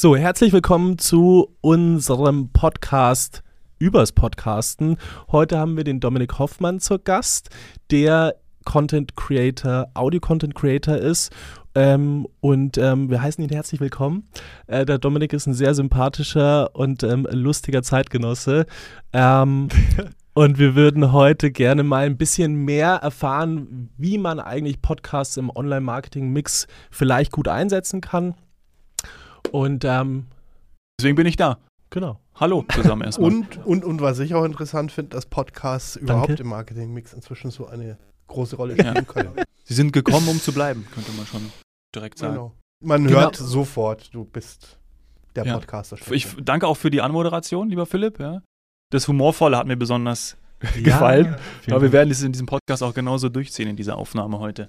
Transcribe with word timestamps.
So, 0.00 0.14
herzlich 0.14 0.52
willkommen 0.52 0.96
zu 0.96 1.56
unserem 1.60 2.50
Podcast 2.52 3.42
übers 3.80 4.12
Podcasten. 4.12 4.96
Heute 5.32 5.58
haben 5.58 5.76
wir 5.76 5.82
den 5.82 5.98
Dominik 5.98 6.38
Hoffmann 6.38 6.78
zur 6.78 7.00
Gast, 7.00 7.50
der 7.90 8.36
Content 8.64 9.16
Creator, 9.16 9.88
Audio 9.94 10.20
Content 10.20 10.54
Creator 10.54 10.96
ist. 10.96 11.32
Ähm, 11.74 12.28
und 12.38 12.78
ähm, 12.78 13.10
wir 13.10 13.20
heißen 13.20 13.42
ihn 13.42 13.50
herzlich 13.50 13.80
willkommen. 13.80 14.28
Äh, 14.68 14.86
der 14.86 14.98
Dominik 14.98 15.32
ist 15.32 15.48
ein 15.48 15.54
sehr 15.54 15.74
sympathischer 15.74 16.76
und 16.76 17.02
ähm, 17.02 17.26
lustiger 17.32 17.82
Zeitgenosse. 17.82 18.66
Ähm, 19.12 19.66
und 20.34 20.60
wir 20.60 20.76
würden 20.76 21.10
heute 21.10 21.50
gerne 21.50 21.82
mal 21.82 22.06
ein 22.06 22.16
bisschen 22.16 22.54
mehr 22.54 23.00
erfahren, 23.02 23.90
wie 23.96 24.16
man 24.16 24.38
eigentlich 24.38 24.80
Podcasts 24.80 25.36
im 25.38 25.50
Online-Marketing-Mix 25.50 26.68
vielleicht 26.88 27.32
gut 27.32 27.48
einsetzen 27.48 28.00
kann. 28.00 28.36
Und 29.50 29.84
ähm, 29.84 30.26
deswegen 30.98 31.16
bin 31.16 31.26
ich 31.26 31.36
da. 31.36 31.58
Genau. 31.90 32.20
Hallo 32.34 32.64
zusammen 32.72 33.02
erstmal. 33.02 33.30
Und, 33.30 33.64
und, 33.66 33.84
und 33.84 34.00
was 34.00 34.18
ich 34.18 34.34
auch 34.34 34.44
interessant 34.44 34.92
finde, 34.92 35.10
dass 35.10 35.26
Podcasts 35.26 35.96
überhaupt 35.96 36.38
im 36.38 36.48
Marketing-Mix 36.48 37.12
inzwischen 37.12 37.50
so 37.50 37.66
eine 37.66 37.98
große 38.28 38.56
Rolle 38.56 38.74
spielen 38.74 38.94
ja. 38.94 39.02
können. 39.02 39.30
Sie 39.64 39.74
sind 39.74 39.92
gekommen, 39.92 40.28
um 40.28 40.40
zu 40.40 40.52
bleiben, 40.52 40.86
könnte 40.94 41.10
man 41.12 41.26
schon 41.26 41.50
direkt 41.94 42.18
sagen. 42.18 42.34
Genau. 42.34 42.52
Man 42.80 43.04
genau. 43.04 43.20
hört 43.20 43.36
sofort, 43.36 44.14
du 44.14 44.24
bist 44.24 44.78
der 45.34 45.46
ja. 45.46 45.54
Podcaster. 45.54 45.96
Ich 46.10 46.28
danke 46.42 46.66
auch 46.66 46.76
für 46.76 46.90
die 46.90 47.00
Anmoderation, 47.00 47.68
lieber 47.68 47.86
Philipp. 47.86 48.20
Ja. 48.20 48.42
Das 48.90 49.08
Humorvolle 49.08 49.56
hat 49.56 49.66
mir 49.66 49.76
besonders 49.76 50.36
ja, 50.62 50.82
gefallen. 50.82 51.36
Aber 51.66 51.82
wir 51.82 51.92
werden 51.92 52.10
es 52.10 52.22
in 52.22 52.32
diesem 52.32 52.46
Podcast 52.46 52.82
auch 52.82 52.94
genauso 52.94 53.28
durchziehen 53.28 53.68
in 53.68 53.76
dieser 53.76 53.96
Aufnahme 53.96 54.38
heute. 54.38 54.68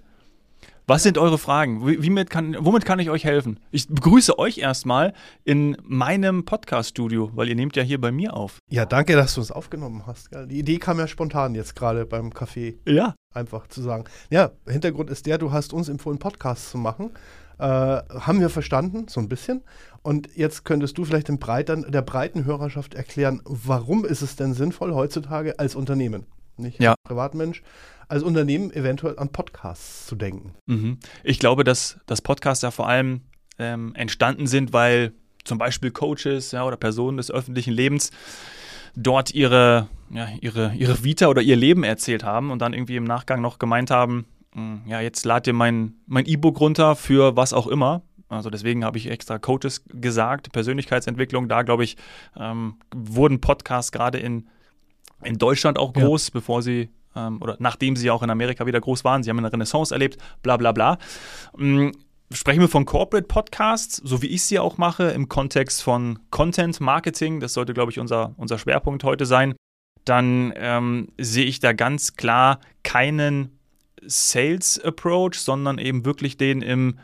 Was 0.90 1.04
sind 1.04 1.20
eure 1.20 1.38
Fragen? 1.38 1.86
Wie, 1.86 2.10
mit 2.10 2.32
kann, 2.32 2.58
womit 2.62 2.84
kann 2.84 2.98
ich 2.98 3.12
euch 3.12 3.24
helfen? 3.24 3.60
Ich 3.70 3.88
begrüße 3.88 4.40
euch 4.40 4.58
erstmal 4.58 5.14
in 5.44 5.78
meinem 5.84 6.46
Podcast-Studio, 6.46 7.30
weil 7.36 7.48
ihr 7.48 7.54
nehmt 7.54 7.76
ja 7.76 7.84
hier 7.84 8.02
bei 8.02 8.12
mir 8.12 8.34
auf. 8.34 8.58
Ja, 8.72 8.88
danke, 8.88 9.16
dass 9.16 9.36
du 9.36 9.42
es 9.42 9.52
aufgenommen 9.52 10.08
hast. 10.08 10.32
Die 10.48 10.58
Idee 10.58 10.80
kam 10.80 10.98
ja 10.98 11.08
spontan 11.08 11.54
jetzt 11.54 11.76
gerade 11.76 12.08
beim 12.08 12.32
Café. 12.32 12.78
Ja. 12.88 13.14
Einfach 13.36 13.68
zu 13.68 13.84
sagen. 13.84 14.06
Ja, 14.32 14.50
Hintergrund 14.68 15.12
ist 15.12 15.28
der, 15.28 15.38
du 15.38 15.52
hast 15.52 15.74
uns 15.74 15.90
empfohlen, 15.90 16.18
Podcasts 16.18 16.72
zu 16.72 16.80
machen. 16.80 17.12
Äh, 17.60 17.66
haben 17.66 18.40
wir 18.40 18.50
verstanden, 18.50 19.06
so 19.10 19.20
ein 19.20 19.30
bisschen. 19.30 19.62
Und 20.02 20.36
jetzt 20.36 20.66
könntest 20.66 20.98
du 20.98 21.06
vielleicht 21.06 21.28
Breitern, 21.40 21.86
der 21.88 22.02
breiten 22.02 22.46
Hörerschaft 22.46 22.96
erklären, 22.96 23.44
warum 23.46 24.06
ist 24.06 24.24
es 24.24 24.38
denn 24.38 24.56
sinnvoll 24.56 24.96
heutzutage 24.96 25.60
als 25.60 25.76
Unternehmen, 25.76 26.26
nicht 26.58 26.82
ja. 26.82 26.94
als 26.94 26.98
Privatmensch, 27.04 27.62
als 28.10 28.24
Unternehmen 28.24 28.72
eventuell 28.74 29.18
an 29.18 29.30
Podcasts 29.30 30.08
zu 30.08 30.16
denken. 30.16 30.54
Mhm. 30.66 30.98
Ich 31.24 31.40
glaube, 31.40 31.64
dass, 31.64 32.00
dass 32.08 32.22
Podcasts 32.22 32.64
ja 32.64 32.72
vor 32.72 32.90
allem 32.90 33.22
ähm, 33.60 33.94
entstanden 33.96 34.48
sind, 34.48 34.74
weil 34.74 35.14
zum 35.44 35.58
Beispiel 35.58 35.92
Coaches 35.92 36.52
ja, 36.52 36.66
oder 36.66 36.76
Personen 36.76 37.18
des 37.18 37.32
öffentlichen 37.32 37.72
Lebens 37.72 38.12
dort 38.96 39.34
ihre, 39.34 39.88
ja, 40.10 40.28
ihre, 40.42 40.74
ihre 40.76 41.04
Vita 41.04 41.28
oder 41.28 41.42
ihr 41.42 41.56
Leben 41.56 41.84
erzählt 41.84 42.24
haben 42.24 42.52
und 42.52 42.60
dann 42.60 42.74
irgendwie 42.74 42.96
im 42.96 43.04
Nachgang 43.04 43.42
noch 43.42 43.60
gemeint 43.60 43.92
haben, 43.92 44.26
hm, 44.54 44.82
ja, 44.88 45.00
jetzt 45.00 45.24
lad 45.26 45.46
dir 45.46 45.54
mein 45.54 45.94
mein 46.08 46.26
E-Book 46.26 46.60
runter 46.60 46.96
für 46.96 47.36
was 47.36 47.54
auch 47.54 47.68
immer. 47.68 48.02
Also 48.28 48.50
deswegen 48.50 48.84
habe 48.84 48.98
ich 48.98 49.10
extra 49.10 49.40
Coaches 49.40 49.84
gesagt, 49.88 50.52
Persönlichkeitsentwicklung. 50.52 51.48
Da 51.48 51.64
glaube 51.64 51.84
ich, 51.84 51.98
ähm, 52.38 52.76
wurden 52.94 53.42
Podcasts 53.42 53.92
gerade 53.92 54.20
in, 54.20 54.48
in 55.24 55.38
Deutschland 55.38 55.80
auch 55.80 55.94
groß, 55.94 56.28
ja. 56.28 56.32
bevor 56.34 56.62
sie 56.62 56.90
ähm, 57.16 57.42
oder 57.42 57.58
nachdem 57.60 57.96
sie 57.96 58.12
auch 58.12 58.24
in 58.24 58.30
Amerika 58.30 58.66
wieder 58.66 58.82
groß 58.82 59.04
waren. 59.04 59.24
Sie 59.24 59.30
haben 59.30 59.40
eine 59.40 59.52
Renaissance 59.52 59.94
erlebt, 59.94 60.18
bla 60.42 60.58
bla 60.58 60.72
bla. 60.72 60.98
Ähm, 61.58 61.92
sprechen 62.32 62.62
wir 62.62 62.68
von 62.68 62.86
Corporate 62.86 63.28
Podcasts, 63.28 63.98
so 63.98 64.22
wie 64.22 64.28
ich 64.28 64.44
sie 64.44 64.60
auch 64.60 64.78
mache, 64.78 65.06
im 65.06 65.30
Kontext 65.30 65.82
von 65.82 66.20
Content 66.30 66.80
Marketing. 66.80 67.40
Das 67.40 67.54
sollte, 67.54 67.74
glaube 67.74 67.92
ich, 67.92 68.00
unser, 68.00 68.34
unser 68.38 68.58
Schwerpunkt 68.60 69.04
heute 69.04 69.26
sein. 69.26 69.56
Dann 70.06 70.54
ähm, 70.56 71.10
sehe 71.18 71.46
ich 71.46 71.60
da 71.60 71.74
ganz 71.74 72.16
klar 72.16 72.60
keinen 72.84 73.60
Sales 74.02 74.80
Approach, 74.84 75.36
sondern 75.36 75.78
eben 75.78 76.06
wirklich 76.06 76.38
den 76.38 76.62
im, 76.62 77.00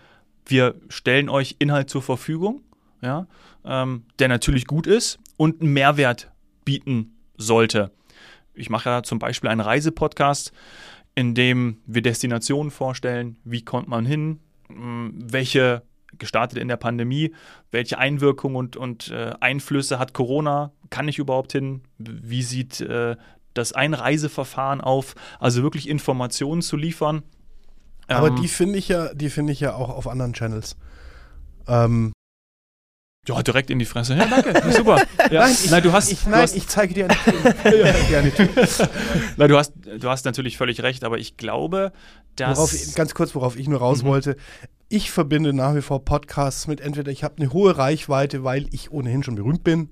wir 0.46 0.76
stellen 0.90 1.30
euch 1.30 1.58
Inhalt 1.60 1.90
zur 1.90 2.02
Verfügung, 2.02 2.62
ja, 3.02 3.28
ähm, 3.66 4.06
der 4.20 4.30
natürlich 4.30 4.66
gut 4.66 4.88
ist 4.88 5.20
und 5.38 5.62
einen 5.62 5.74
Mehrwert 5.74 6.32
bieten 6.64 7.18
sollte 7.38 7.92
ich 8.56 8.70
mache 8.70 8.90
ja 8.90 9.04
zum 9.04 9.20
Beispiel 9.20 9.50
einen 9.50 9.62
Reisepodcast, 9.62 10.52
in 11.16 11.34
dem 11.34 11.78
wir 11.86 12.02
Destinationen 12.02 12.72
vorstellen, 12.72 13.38
wie 13.44 13.64
kommt 13.64 13.88
man 13.88 14.06
hin, 14.06 14.40
hm, 14.68 15.14
welche 15.32 15.84
gestartet 16.18 16.60
in 16.60 16.68
der 16.68 16.78
Pandemie, 16.78 17.34
welche 17.72 17.98
Einwirkungen 17.98 18.56
und, 18.56 18.78
und 18.78 19.12
äh, 19.12 19.34
Einflüsse 19.40 20.00
hat 20.00 20.14
Corona, 20.14 20.72
kann 20.90 21.08
ich 21.08 21.20
überhaupt 21.20 21.52
hin, 21.52 21.82
wie 21.98 22.42
sieht 22.42 22.82
äh, 22.82 23.16
das 23.54 23.74
Einreiseverfahren 23.74 24.82
auf, 24.82 25.16
also 25.40 25.64
wirklich 25.64 25.90
Informationen 25.90 26.62
zu 26.62 26.78
liefern. 26.78 27.24
Aber 28.08 28.28
ähm, 28.28 28.36
die 28.36 28.48
finde 28.48 28.78
ich 28.78 28.88
ja, 28.88 29.14
die 29.14 29.30
finde 29.30 29.54
ich 29.54 29.60
ja 29.60 29.74
auch 29.74 29.90
auf 29.90 30.08
anderen 30.08 30.34
Channels. 30.34 30.78
Ähm, 31.68 32.14
ja, 33.28 33.42
direkt 33.42 33.70
in 33.70 33.80
die 33.80 33.86
Fresse. 33.86 34.16
Ja, 34.16 34.28
danke. 34.28 34.72
Super. 34.72 35.02
Ja. 35.32 35.42
Nein, 35.42 35.52
ich, 35.52 35.72
nein, 35.72 35.84
du 35.84 35.92
hast, 35.92 36.12
ich, 36.12 36.24
du 36.24 36.30
nein, 36.30 36.42
hast, 36.42 36.56
ich 36.56 36.68
zeige 36.68 36.94
dir 36.94 37.08
eine 37.64 38.32
nein, 39.38 39.50
du 39.50 39.58
hast, 39.58 39.74
du 40.00 40.10
hast 40.10 40.26
natürlich 40.26 40.58
völlig 40.58 40.84
recht, 40.84 41.04
aber 41.04 41.18
ich 41.18 41.38
glaube, 41.38 41.92
dass. 42.36 42.58
Worauf, 42.58 42.96
ganz 42.96 43.14
kurz, 43.14 43.36
worauf 43.36 43.58
ich 43.58 43.68
nur 43.68 43.80
raus 43.80 44.04
mhm. 44.04 44.08
wollte. 44.08 44.36
Ich 44.88 45.10
verbinde 45.10 45.54
nach 45.54 45.76
wie 45.76 45.82
vor 45.82 46.06
Podcasts 46.06 46.68
mit 46.68 46.80
entweder 46.80 47.12
ich 47.12 47.24
habe 47.24 47.36
eine 47.38 47.52
hohe 47.52 47.76
Reichweite, 47.78 48.44
weil 48.44 48.68
ich 48.72 48.92
ohnehin 48.92 49.24
schon 49.24 49.36
berühmt 49.36 49.64
bin 49.64 49.90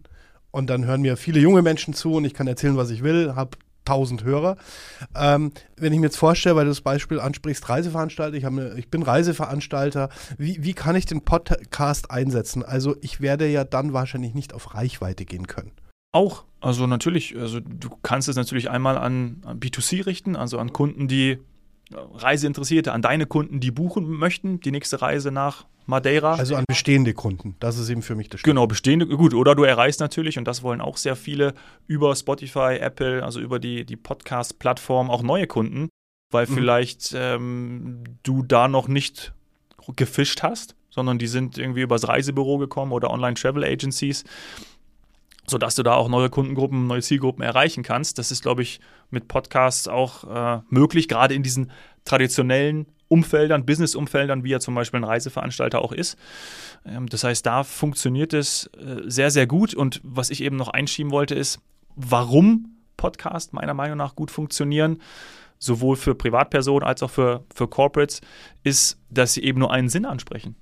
und 0.51 0.69
dann 0.69 0.85
hören 0.85 1.01
mir 1.01 1.17
viele 1.17 1.39
junge 1.39 1.63
Menschen 1.63 1.95
zu 1.95 2.13
und 2.13 2.25
ich 2.25 2.35
kann 2.35 2.45
erzählen, 2.45 2.77
was 2.77 2.91
ich 2.91 3.01
will, 3.01 3.33
habe 3.35 3.57
1000 3.85 4.23
Hörer. 4.23 4.57
Ähm, 5.15 5.51
wenn 5.77 5.93
ich 5.93 5.99
mir 5.99 6.07
jetzt 6.07 6.17
vorstelle, 6.17 6.55
weil 6.55 6.65
du 6.65 6.71
das 6.71 6.81
Beispiel 6.81 7.19
ansprichst, 7.19 7.67
Reiseveranstalter, 7.69 8.35
ich, 8.35 8.45
eine, 8.45 8.77
ich 8.77 8.89
bin 8.89 9.03
Reiseveranstalter, 9.03 10.09
wie, 10.37 10.63
wie 10.63 10.73
kann 10.73 10.95
ich 10.95 11.05
den 11.05 11.21
Podcast 11.21 12.11
einsetzen? 12.11 12.63
Also 12.63 12.95
ich 13.01 13.21
werde 13.21 13.47
ja 13.47 13.63
dann 13.63 13.93
wahrscheinlich 13.93 14.33
nicht 14.33 14.53
auf 14.53 14.73
Reichweite 14.73 15.25
gehen 15.25 15.47
können. 15.47 15.71
Auch, 16.11 16.45
also 16.61 16.85
natürlich, 16.87 17.35
also 17.35 17.59
du 17.59 17.89
kannst 18.03 18.29
es 18.29 18.35
natürlich 18.35 18.69
einmal 18.69 18.97
an, 18.97 19.41
an 19.45 19.59
B2C 19.59 20.05
richten, 20.05 20.35
also 20.35 20.59
an 20.59 20.71
Kunden, 20.71 21.07
die 21.07 21.39
Reiseinteressierte, 21.91 22.93
an 22.93 23.01
deine 23.01 23.25
Kunden, 23.25 23.59
die 23.59 23.71
buchen 23.71 24.07
möchten, 24.07 24.59
die 24.59 24.71
nächste 24.71 25.01
Reise 25.01 25.31
nach 25.31 25.65
Madeira. 25.85 26.35
Also 26.35 26.55
an 26.55 26.65
bestehende 26.67 27.13
Kunden. 27.13 27.55
Das 27.59 27.77
ist 27.77 27.89
eben 27.89 28.01
für 28.01 28.15
mich 28.15 28.29
das 28.29 28.39
Stück. 28.39 28.51
Genau, 28.51 28.67
bestehende, 28.67 29.07
gut. 29.07 29.33
Oder 29.33 29.55
du 29.55 29.63
erreichst 29.63 29.99
natürlich, 29.99 30.37
und 30.37 30.45
das 30.45 30.63
wollen 30.63 30.81
auch 30.81 30.97
sehr 30.97 31.15
viele, 31.15 31.53
über 31.87 32.15
Spotify, 32.15 32.77
Apple, 32.79 33.23
also 33.23 33.39
über 33.39 33.59
die, 33.59 33.85
die 33.85 33.95
Podcast-Plattform 33.95 35.09
auch 35.09 35.23
neue 35.23 35.47
Kunden, 35.47 35.89
weil 36.31 36.47
mhm. 36.47 36.53
vielleicht 36.53 37.13
ähm, 37.15 38.03
du 38.23 38.43
da 38.43 38.67
noch 38.67 38.87
nicht 38.87 39.33
gefischt 39.95 40.43
hast, 40.43 40.75
sondern 40.89 41.17
die 41.17 41.27
sind 41.27 41.57
irgendwie 41.57 41.81
übers 41.81 42.07
Reisebüro 42.07 42.57
gekommen 42.57 42.91
oder 42.91 43.09
Online-Travel-Agencies 43.11 44.23
sodass 45.45 45.75
du 45.75 45.83
da 45.83 45.95
auch 45.95 46.09
neue 46.09 46.29
Kundengruppen, 46.29 46.87
neue 46.87 47.01
Zielgruppen 47.01 47.43
erreichen 47.43 47.83
kannst. 47.83 48.17
Das 48.17 48.31
ist, 48.31 48.43
glaube 48.43 48.61
ich, 48.61 48.79
mit 49.09 49.27
Podcasts 49.27 49.87
auch 49.87 50.23
äh, 50.23 50.61
möglich, 50.69 51.07
gerade 51.07 51.33
in 51.33 51.43
diesen 51.43 51.71
traditionellen 52.05 52.87
Umfeldern, 53.13 53.65
Business-Umfeldern, 53.65 54.43
wie 54.43 54.49
ja 54.49 54.59
zum 54.59 54.73
Beispiel 54.73 54.99
ein 54.99 55.03
Reiseveranstalter 55.03 55.79
auch 55.79 55.91
ist. 55.91 56.17
Ähm, 56.83 57.07
das 57.07 57.23
heißt, 57.23 57.45
da 57.45 57.63
funktioniert 57.63 58.33
es 58.33 58.71
äh, 58.77 59.01
sehr, 59.05 59.29
sehr 59.29 59.45
gut. 59.45 59.75
Und 59.75 60.01
was 60.03 60.31
ich 60.31 60.41
eben 60.41 60.55
noch 60.55 60.69
einschieben 60.69 61.11
wollte, 61.11 61.35
ist, 61.35 61.59
warum 61.95 62.77
Podcasts 62.97 63.53
meiner 63.53 63.75
Meinung 63.75 63.97
nach 63.97 64.15
gut 64.15 64.31
funktionieren, 64.31 64.99
sowohl 65.59 65.95
für 65.95 66.15
Privatpersonen 66.15 66.87
als 66.87 67.03
auch 67.03 67.11
für, 67.11 67.43
für 67.53 67.67
Corporates, 67.67 68.21
ist, 68.63 68.99
dass 69.11 69.33
sie 69.33 69.43
eben 69.43 69.59
nur 69.59 69.71
einen 69.71 69.89
Sinn 69.89 70.05
ansprechen. 70.05 70.55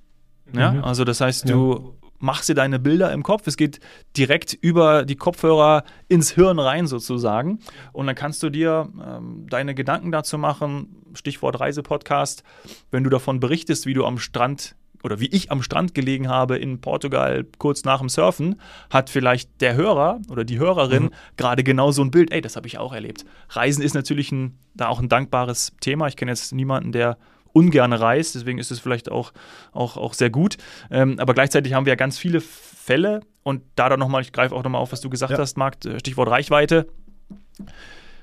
Ja? 0.52 0.72
Mhm. 0.72 0.84
Also 0.84 1.04
das 1.04 1.22
heißt, 1.22 1.48
du 1.48 1.94
machst 2.22 2.48
dir 2.48 2.54
deine 2.54 2.78
Bilder 2.78 3.12
im 3.12 3.22
Kopf. 3.22 3.46
Es 3.46 3.56
geht 3.56 3.80
direkt 4.16 4.54
über 4.54 5.04
die 5.04 5.16
Kopfhörer 5.16 5.84
ins 6.08 6.30
Hirn 6.30 6.58
rein 6.58 6.86
sozusagen. 6.86 7.58
Und 7.92 8.06
dann 8.06 8.14
kannst 8.14 8.42
du 8.42 8.50
dir 8.50 8.88
ähm, 9.04 9.46
deine 9.50 9.74
Gedanken 9.74 10.12
dazu 10.12 10.38
machen. 10.38 10.96
Stichwort 11.14 11.60
Reisepodcast. 11.60 12.44
Wenn 12.90 13.04
du 13.04 13.10
davon 13.10 13.40
berichtest, 13.40 13.86
wie 13.86 13.94
du 13.94 14.06
am 14.06 14.18
Strand 14.18 14.76
oder 15.02 15.18
wie 15.18 15.26
ich 15.26 15.50
am 15.50 15.62
Strand 15.62 15.94
gelegen 15.94 16.28
habe 16.28 16.56
in 16.56 16.80
Portugal 16.80 17.44
kurz 17.58 17.84
nach 17.84 17.98
dem 17.98 18.08
Surfen, 18.08 18.60
hat 18.88 19.10
vielleicht 19.10 19.60
der 19.60 19.74
Hörer 19.74 20.20
oder 20.30 20.44
die 20.44 20.60
Hörerin 20.60 21.04
mhm. 21.04 21.10
gerade 21.36 21.64
genau 21.64 21.90
so 21.90 22.02
ein 22.02 22.12
Bild. 22.12 22.32
Ey, 22.32 22.40
das 22.40 22.54
habe 22.54 22.68
ich 22.68 22.78
auch 22.78 22.92
erlebt. 22.92 23.24
Reisen 23.48 23.82
ist 23.82 23.94
natürlich 23.94 24.30
ein, 24.30 24.58
da 24.74 24.86
auch 24.86 25.00
ein 25.00 25.08
dankbares 25.08 25.72
Thema. 25.80 26.06
Ich 26.06 26.16
kenne 26.16 26.30
jetzt 26.30 26.52
niemanden, 26.52 26.92
der 26.92 27.18
ungern 27.52 27.92
reist, 27.92 28.34
deswegen 28.34 28.58
ist 28.58 28.70
es 28.70 28.80
vielleicht 28.80 29.10
auch, 29.10 29.32
auch, 29.72 29.96
auch 29.96 30.14
sehr 30.14 30.30
gut. 30.30 30.56
Ähm, 30.90 31.18
aber 31.18 31.34
gleichzeitig 31.34 31.74
haben 31.74 31.86
wir 31.86 31.92
ja 31.92 31.96
ganz 31.96 32.18
viele 32.18 32.40
Fälle 32.40 33.20
und 33.42 33.62
da 33.76 33.88
dann 33.88 34.00
nochmal, 34.00 34.22
ich 34.22 34.32
greife 34.32 34.54
auch 34.54 34.62
nochmal 34.62 34.80
auf, 34.80 34.92
was 34.92 35.00
du 35.00 35.10
gesagt 35.10 35.32
ja. 35.32 35.38
hast, 35.38 35.56
Marc, 35.56 35.84
äh, 35.84 35.98
Stichwort 35.98 36.28
Reichweite. 36.28 36.88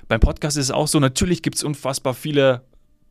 Beim 0.08 0.20
Podcast 0.20 0.56
ist 0.56 0.64
es 0.64 0.70
auch 0.70 0.88
so, 0.88 0.98
natürlich 0.98 1.42
gibt 1.42 1.56
es 1.56 1.62
unfassbar 1.62 2.14
viele 2.14 2.62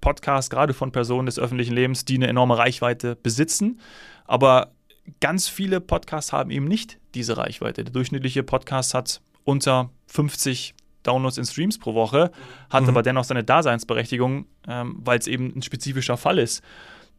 Podcasts, 0.02 0.50
gerade 0.50 0.74
von 0.74 0.92
Personen 0.92 1.26
des 1.26 1.40
öffentlichen 1.40 1.74
Lebens, 1.74 2.06
die 2.06 2.16
eine 2.16 2.28
enorme 2.28 2.58
Reichweite 2.58 3.16
besitzen. 3.16 3.80
Aber 4.26 4.72
ganz 5.20 5.48
viele 5.48 5.82
Podcasts 5.82 6.34
haben 6.34 6.52
eben 6.52 6.66
nicht 6.66 7.00
diese 7.16 7.38
Reichweite. 7.38 7.84
Der 7.84 7.94
durchschnittliche 7.94 8.44
Podcast 8.44 8.94
hat 8.94 9.22
unter 9.44 9.90
50 10.08 10.76
Downloads 11.04 11.38
in 11.38 11.46
Streams 11.46 11.78
pro 11.78 11.94
Woche, 11.94 12.32
hat 12.70 12.84
mhm. 12.84 12.90
aber 12.90 13.04
dennoch 13.04 13.24
seine 13.24 13.44
Daseinsberechtigung, 13.44 14.46
ähm, 14.68 15.00
weil 15.04 15.20
es 15.20 15.28
eben 15.28 15.54
ein 15.56 15.62
spezifischer 15.62 16.18
Fall 16.18 16.40
ist. 16.40 16.62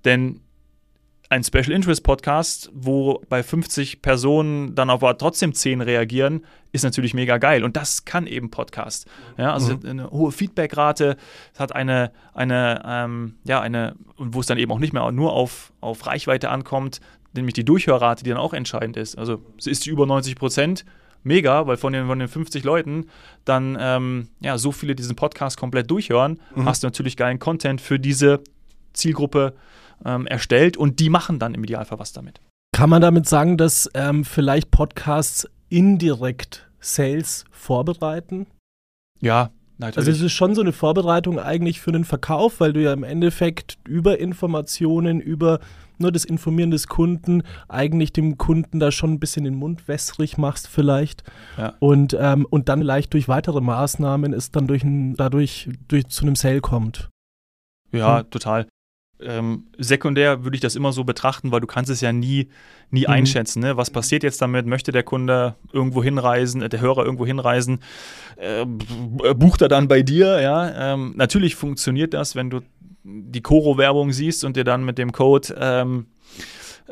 Denn 0.04 0.40
ein 1.30 1.44
Special 1.44 1.70
Interest 1.70 2.02
Podcast, 2.02 2.70
wo 2.74 3.22
bei 3.28 3.44
50 3.44 4.02
Personen 4.02 4.74
dann 4.74 4.90
aber 4.90 5.16
trotzdem 5.16 5.54
10 5.54 5.80
reagieren, 5.80 6.44
ist 6.72 6.82
natürlich 6.82 7.14
mega 7.14 7.38
geil. 7.38 7.62
Und 7.62 7.76
das 7.76 8.04
kann 8.04 8.26
eben 8.26 8.50
Podcast. 8.50 9.06
Ja, 9.38 9.52
also 9.52 9.76
mhm. 9.76 9.86
eine 9.86 10.10
hohe 10.10 10.32
Feedbackrate, 10.32 11.16
es 11.54 11.60
hat 11.60 11.72
eine, 11.72 12.10
eine, 12.34 12.82
ähm, 12.84 13.36
ja, 13.44 13.60
eine, 13.60 13.94
wo 14.16 14.40
es 14.40 14.46
dann 14.46 14.58
eben 14.58 14.72
auch 14.72 14.80
nicht 14.80 14.92
mehr 14.92 15.10
nur 15.12 15.32
auf, 15.32 15.72
auf 15.80 16.04
Reichweite 16.04 16.50
ankommt, 16.50 17.00
nämlich 17.32 17.54
die 17.54 17.64
Durchhörrate, 17.64 18.24
die 18.24 18.30
dann 18.30 18.38
auch 18.38 18.52
entscheidend 18.52 18.96
ist. 18.96 19.16
Also 19.16 19.40
ist 19.64 19.86
die 19.86 19.90
über 19.90 20.06
90 20.06 20.34
Prozent, 20.34 20.84
mega, 21.22 21.66
weil 21.66 21.76
von 21.76 21.92
den, 21.92 22.06
von 22.06 22.18
den 22.18 22.28
50 22.28 22.64
Leuten 22.64 23.06
dann 23.44 23.76
ähm, 23.80 24.28
ja, 24.40 24.58
so 24.58 24.72
viele 24.72 24.94
diesen 24.94 25.16
Podcast 25.16 25.58
komplett 25.58 25.90
durchhören, 25.90 26.40
mhm. 26.54 26.66
hast 26.66 26.82
du 26.82 26.86
natürlich 26.86 27.16
geilen 27.16 27.38
Content 27.38 27.80
für 27.80 27.98
diese 27.98 28.40
Zielgruppe 28.92 29.54
ähm, 30.04 30.26
erstellt 30.26 30.76
und 30.76 31.00
die 31.00 31.10
machen 31.10 31.38
dann 31.38 31.54
im 31.54 31.64
Idealfall 31.64 31.98
was 31.98 32.12
damit. 32.12 32.40
Kann 32.74 32.90
man 32.90 33.02
damit 33.02 33.28
sagen, 33.28 33.56
dass 33.56 33.90
ähm, 33.94 34.24
vielleicht 34.24 34.70
Podcasts 34.70 35.48
indirekt 35.68 36.68
Sales 36.80 37.44
vorbereiten? 37.50 38.46
Ja, 39.20 39.50
Natürlich. 39.80 40.08
Also 40.08 40.10
es 40.10 40.20
ist 40.20 40.32
schon 40.32 40.54
so 40.54 40.60
eine 40.60 40.72
Vorbereitung 40.72 41.38
eigentlich 41.38 41.80
für 41.80 41.90
den 41.90 42.04
Verkauf, 42.04 42.60
weil 42.60 42.74
du 42.74 42.82
ja 42.82 42.92
im 42.92 43.02
Endeffekt 43.02 43.78
über 43.88 44.20
Informationen, 44.20 45.20
über 45.22 45.58
nur 46.00 46.12
das 46.12 46.24
Informieren 46.24 46.70
des 46.70 46.86
Kunden 46.86 47.42
eigentlich 47.68 48.12
dem 48.12 48.38
Kunden 48.38 48.80
da 48.80 48.90
schon 48.90 49.12
ein 49.12 49.20
bisschen 49.20 49.44
den 49.44 49.54
Mund 49.54 49.88
wässrig 49.88 50.38
machst 50.38 50.68
vielleicht. 50.68 51.24
Ja. 51.56 51.74
Und, 51.78 52.16
ähm, 52.18 52.46
und 52.48 52.68
dann 52.68 52.80
leicht 52.80 53.12
durch 53.14 53.28
weitere 53.28 53.60
Maßnahmen 53.60 54.32
es 54.32 54.50
dann 54.50 54.66
durch 54.66 54.84
ein, 54.84 55.16
dadurch 55.16 55.68
durch, 55.88 56.08
zu 56.08 56.24
einem 56.24 56.36
Sale 56.36 56.60
kommt. 56.60 57.08
Ja, 57.92 58.20
hm. 58.20 58.30
total. 58.30 58.66
Ähm, 59.22 59.66
sekundär 59.76 60.44
würde 60.44 60.54
ich 60.54 60.60
das 60.60 60.76
immer 60.76 60.92
so 60.92 61.04
betrachten, 61.04 61.52
weil 61.52 61.60
du 61.60 61.66
kannst 61.66 61.90
es 61.90 62.00
ja 62.00 62.12
nie, 62.12 62.48
nie 62.90 63.02
mhm. 63.02 63.12
einschätzen. 63.12 63.60
Ne? 63.60 63.76
Was 63.76 63.90
passiert 63.90 64.22
jetzt 64.22 64.40
damit? 64.40 64.66
Möchte 64.66 64.92
der 64.92 65.02
Kunde 65.02 65.56
irgendwo 65.72 66.02
hinreisen, 66.02 66.62
äh, 66.62 66.68
der 66.68 66.80
Hörer 66.80 67.04
irgendwo 67.04 67.26
hinreisen? 67.26 67.80
Äh, 68.36 68.64
bucht 68.64 69.60
er 69.62 69.68
dann 69.68 69.88
bei 69.88 70.02
dir? 70.02 70.40
Ja, 70.40 70.94
ähm, 70.94 71.12
natürlich 71.16 71.54
funktioniert 71.54 72.14
das, 72.14 72.34
wenn 72.34 72.48
du 72.48 72.60
die 73.02 73.40
Koro-Werbung 73.40 74.12
siehst 74.12 74.44
und 74.44 74.56
dir 74.56 74.64
dann 74.64 74.84
mit 74.84 74.98
dem 74.98 75.12
Code 75.12 75.54
ähm, 75.58 76.06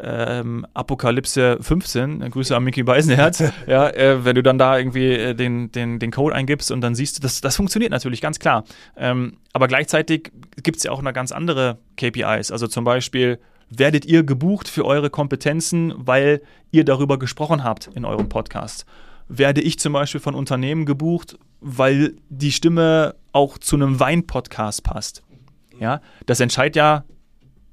ähm, 0.01 0.67
Apokalypse 0.75 1.59
15, 1.61 2.23
äh, 2.23 2.31
Grüße 2.31 2.57
an 2.57 2.65
Mickey 2.65 2.83
Beisenherz, 2.83 3.43
ja, 3.67 3.89
äh, 3.89 4.25
wenn 4.25 4.35
du 4.35 4.43
dann 4.43 4.59
da 4.59 4.79
irgendwie 4.79 5.13
äh, 5.13 5.35
den, 5.35 5.73
den, 5.73 5.99
den 5.99 6.11
Code 6.11 6.35
eingibst 6.35 6.71
und 6.71 6.81
dann 6.81 6.95
siehst 6.95 7.19
du, 7.19 7.23
das, 7.23 7.41
das 7.41 7.57
funktioniert 7.57 7.91
natürlich, 7.91 8.21
ganz 8.21 8.39
klar. 8.39 8.65
Ähm, 8.97 9.39
aber 9.53 9.69
gleichzeitig 9.69 10.31
gibt 10.63 10.79
es 10.79 10.85
ja 10.85 10.93
auch 10.93 11.01
eine 11.01 11.13
ganz 11.13 11.33
andere 11.33 11.79
KPIs. 11.97 12.53
Also 12.53 12.67
zum 12.67 12.85
Beispiel, 12.85 13.39
werdet 13.71 14.05
ihr 14.07 14.23
gebucht 14.23 14.69
für 14.69 14.85
eure 14.85 15.11
Kompetenzen, 15.11 15.93
weil 15.97 16.43
ihr 16.71 16.85
darüber 16.85 17.19
gesprochen 17.19 17.65
habt 17.65 17.91
in 17.95 18.05
eurem 18.05 18.29
Podcast? 18.29 18.87
Werde 19.29 19.61
ich 19.61 19.79
zum 19.79 19.93
Beispiel 19.93 20.21
von 20.21 20.35
Unternehmen 20.35 20.87
gebucht, 20.87 21.39
weil 21.61 22.15
die 22.31 22.53
Stimme 22.53 23.15
auch 23.33 23.59
zu 23.59 23.77
einem 23.77 24.01
Wein-Podcast 24.01 24.85
passt? 24.85 25.23
Ja, 25.81 26.01
das 26.27 26.41
entscheidet 26.41 26.77
ja 26.77 27.05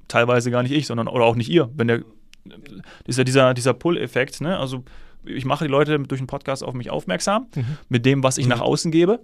teilweise 0.08 0.50
gar 0.50 0.62
nicht 0.62 0.72
ich, 0.72 0.86
sondern 0.86 1.08
oder 1.08 1.24
auch 1.24 1.36
nicht 1.36 1.48
ihr. 1.48 1.70
Wenn 1.74 1.88
der 1.88 2.02
ist 3.06 3.18
ja 3.18 3.24
dieser, 3.24 3.54
dieser 3.54 3.74
Pull-Effekt, 3.74 4.40
ne? 4.40 4.58
Also 4.58 4.84
ich 5.24 5.44
mache 5.44 5.64
die 5.64 5.70
Leute 5.70 5.98
durch 5.98 6.20
den 6.20 6.26
Podcast 6.26 6.62
auf 6.62 6.74
mich 6.74 6.90
aufmerksam, 6.90 7.48
mhm. 7.54 7.78
mit 7.88 8.06
dem, 8.06 8.22
was 8.22 8.38
ich 8.38 8.44
mhm. 8.44 8.50
nach 8.50 8.60
außen 8.60 8.90
gebe. 8.90 9.20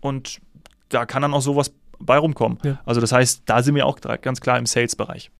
Und 0.00 0.40
da 0.88 1.06
kann 1.06 1.22
dann 1.22 1.34
auch 1.34 1.42
sowas 1.42 1.72
bei 1.98 2.18
rumkommen. 2.18 2.58
Ja. 2.64 2.80
Also 2.84 3.00
das 3.00 3.12
heißt, 3.12 3.42
da 3.46 3.62
sind 3.62 3.74
wir 3.74 3.86
auch 3.86 4.00
ganz 4.00 4.40
klar 4.40 4.58
im 4.58 4.66
Sales-Bereich. 4.66 5.30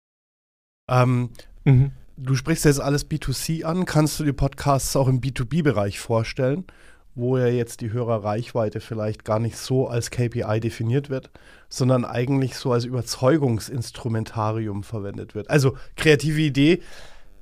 Ähm, 0.89 1.31
mhm. 1.65 1.93
Du 2.17 2.35
sprichst 2.35 2.65
jetzt 2.67 2.81
alles 2.81 3.09
B2C 3.11 3.65
an. 3.65 3.87
Kannst 3.87 4.21
du 4.21 4.25
die 4.25 4.33
Podcasts 4.33 4.95
auch 4.95 5.09
im 5.09 5.21
B2B-Bereich 5.21 5.99
vorstellen, 5.99 6.65
wo 7.21 7.39
ja 7.39 7.47
jetzt 7.47 7.81
die 7.81 7.93
Hörerreichweite 7.93 8.81
vielleicht 8.81 9.25
gar 9.25 9.39
nicht 9.39 9.57
so 9.57 9.87
als 9.87 10.11
KPI 10.11 10.61
definiert 10.61 11.11
wird, 11.11 11.31
sondern 11.69 12.05
eigentlich 12.05 12.57
so 12.57 12.73
als 12.73 12.85
Überzeugungsinstrumentarium 12.85 14.83
verwendet 14.83 15.35
wird. 15.35 15.49
Also 15.51 15.77
kreative 15.97 16.41
Idee. 16.41 16.81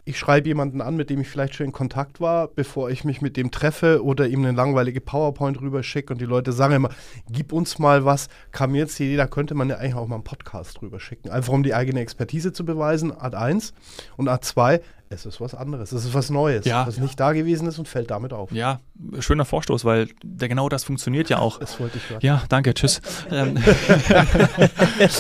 Ich 0.05 0.19
schreibe 0.19 0.49
jemanden 0.49 0.81
an, 0.81 0.97
mit 0.97 1.11
dem 1.11 1.21
ich 1.21 1.29
vielleicht 1.29 1.55
schon 1.55 1.67
in 1.67 1.73
Kontakt 1.73 2.19
war, 2.19 2.49
bevor 2.49 2.89
ich 2.89 3.05
mich 3.05 3.21
mit 3.21 3.37
dem 3.37 3.51
treffe 3.51 4.03
oder 4.03 4.27
ihm 4.27 4.39
eine 4.39 4.57
langweilige 4.57 5.03
PowerPoint 5.03 5.61
rüberschicke 5.61 6.15
und 6.15 6.19
die 6.19 6.25
Leute 6.25 6.53
sagen 6.53 6.73
immer, 6.73 6.89
gib 7.31 7.53
uns 7.53 7.79
mal 7.79 8.07
was, 8.07 8.29
kam 8.51 8.73
mir 8.73 8.79
jetzt 8.79 8.99
die 8.99 9.05
Idee, 9.05 9.19
da 9.19 9.27
könnte 9.27 9.55
man 9.55 9.69
ja 9.69 9.77
eigentlich 9.77 9.97
auch 9.97 10.07
mal 10.07 10.15
einen 10.15 10.25
Podcast 10.25 10.81
rüberschicken. 10.81 11.31
Einfach 11.31 11.53
um 11.53 11.63
die 11.63 11.75
eigene 11.75 12.01
Expertise 12.01 12.55
zu 12.55 12.65
beweisen, 12.65 13.13
Art 13.13 13.35
1 13.35 13.75
und 14.17 14.29
Art 14.29 14.47
2, 14.47 14.81
es 15.11 15.25
ist 15.25 15.41
was 15.41 15.55
anderes, 15.55 15.93
es 15.93 16.05
ist 16.05 16.15
was 16.15 16.29
Neues, 16.31 16.67
ja, 16.67 16.87
was 16.87 16.97
ja. 16.97 17.03
nicht 17.03 17.19
da 17.19 17.33
gewesen 17.33 17.67
ist 17.67 17.79
und 17.79 17.89
fällt 17.89 18.11
damit 18.11 18.33
auf. 18.33 18.53
Ja, 18.53 18.81
schöner 19.21 19.45
Vorstoß, 19.45 19.85
weil 19.85 20.09
der, 20.23 20.49
genau 20.49 20.69
das 20.69 20.85
funktioniert 20.85 21.31
ja 21.31 21.39
auch. 21.39 21.59
Das 21.59 21.81
wollte 21.81 21.97
ich 21.97 22.11
hören. 22.11 22.21
Ja, 22.23 22.43
danke, 22.49 22.75
tschüss. 22.75 23.01
Ähm, 23.31 23.57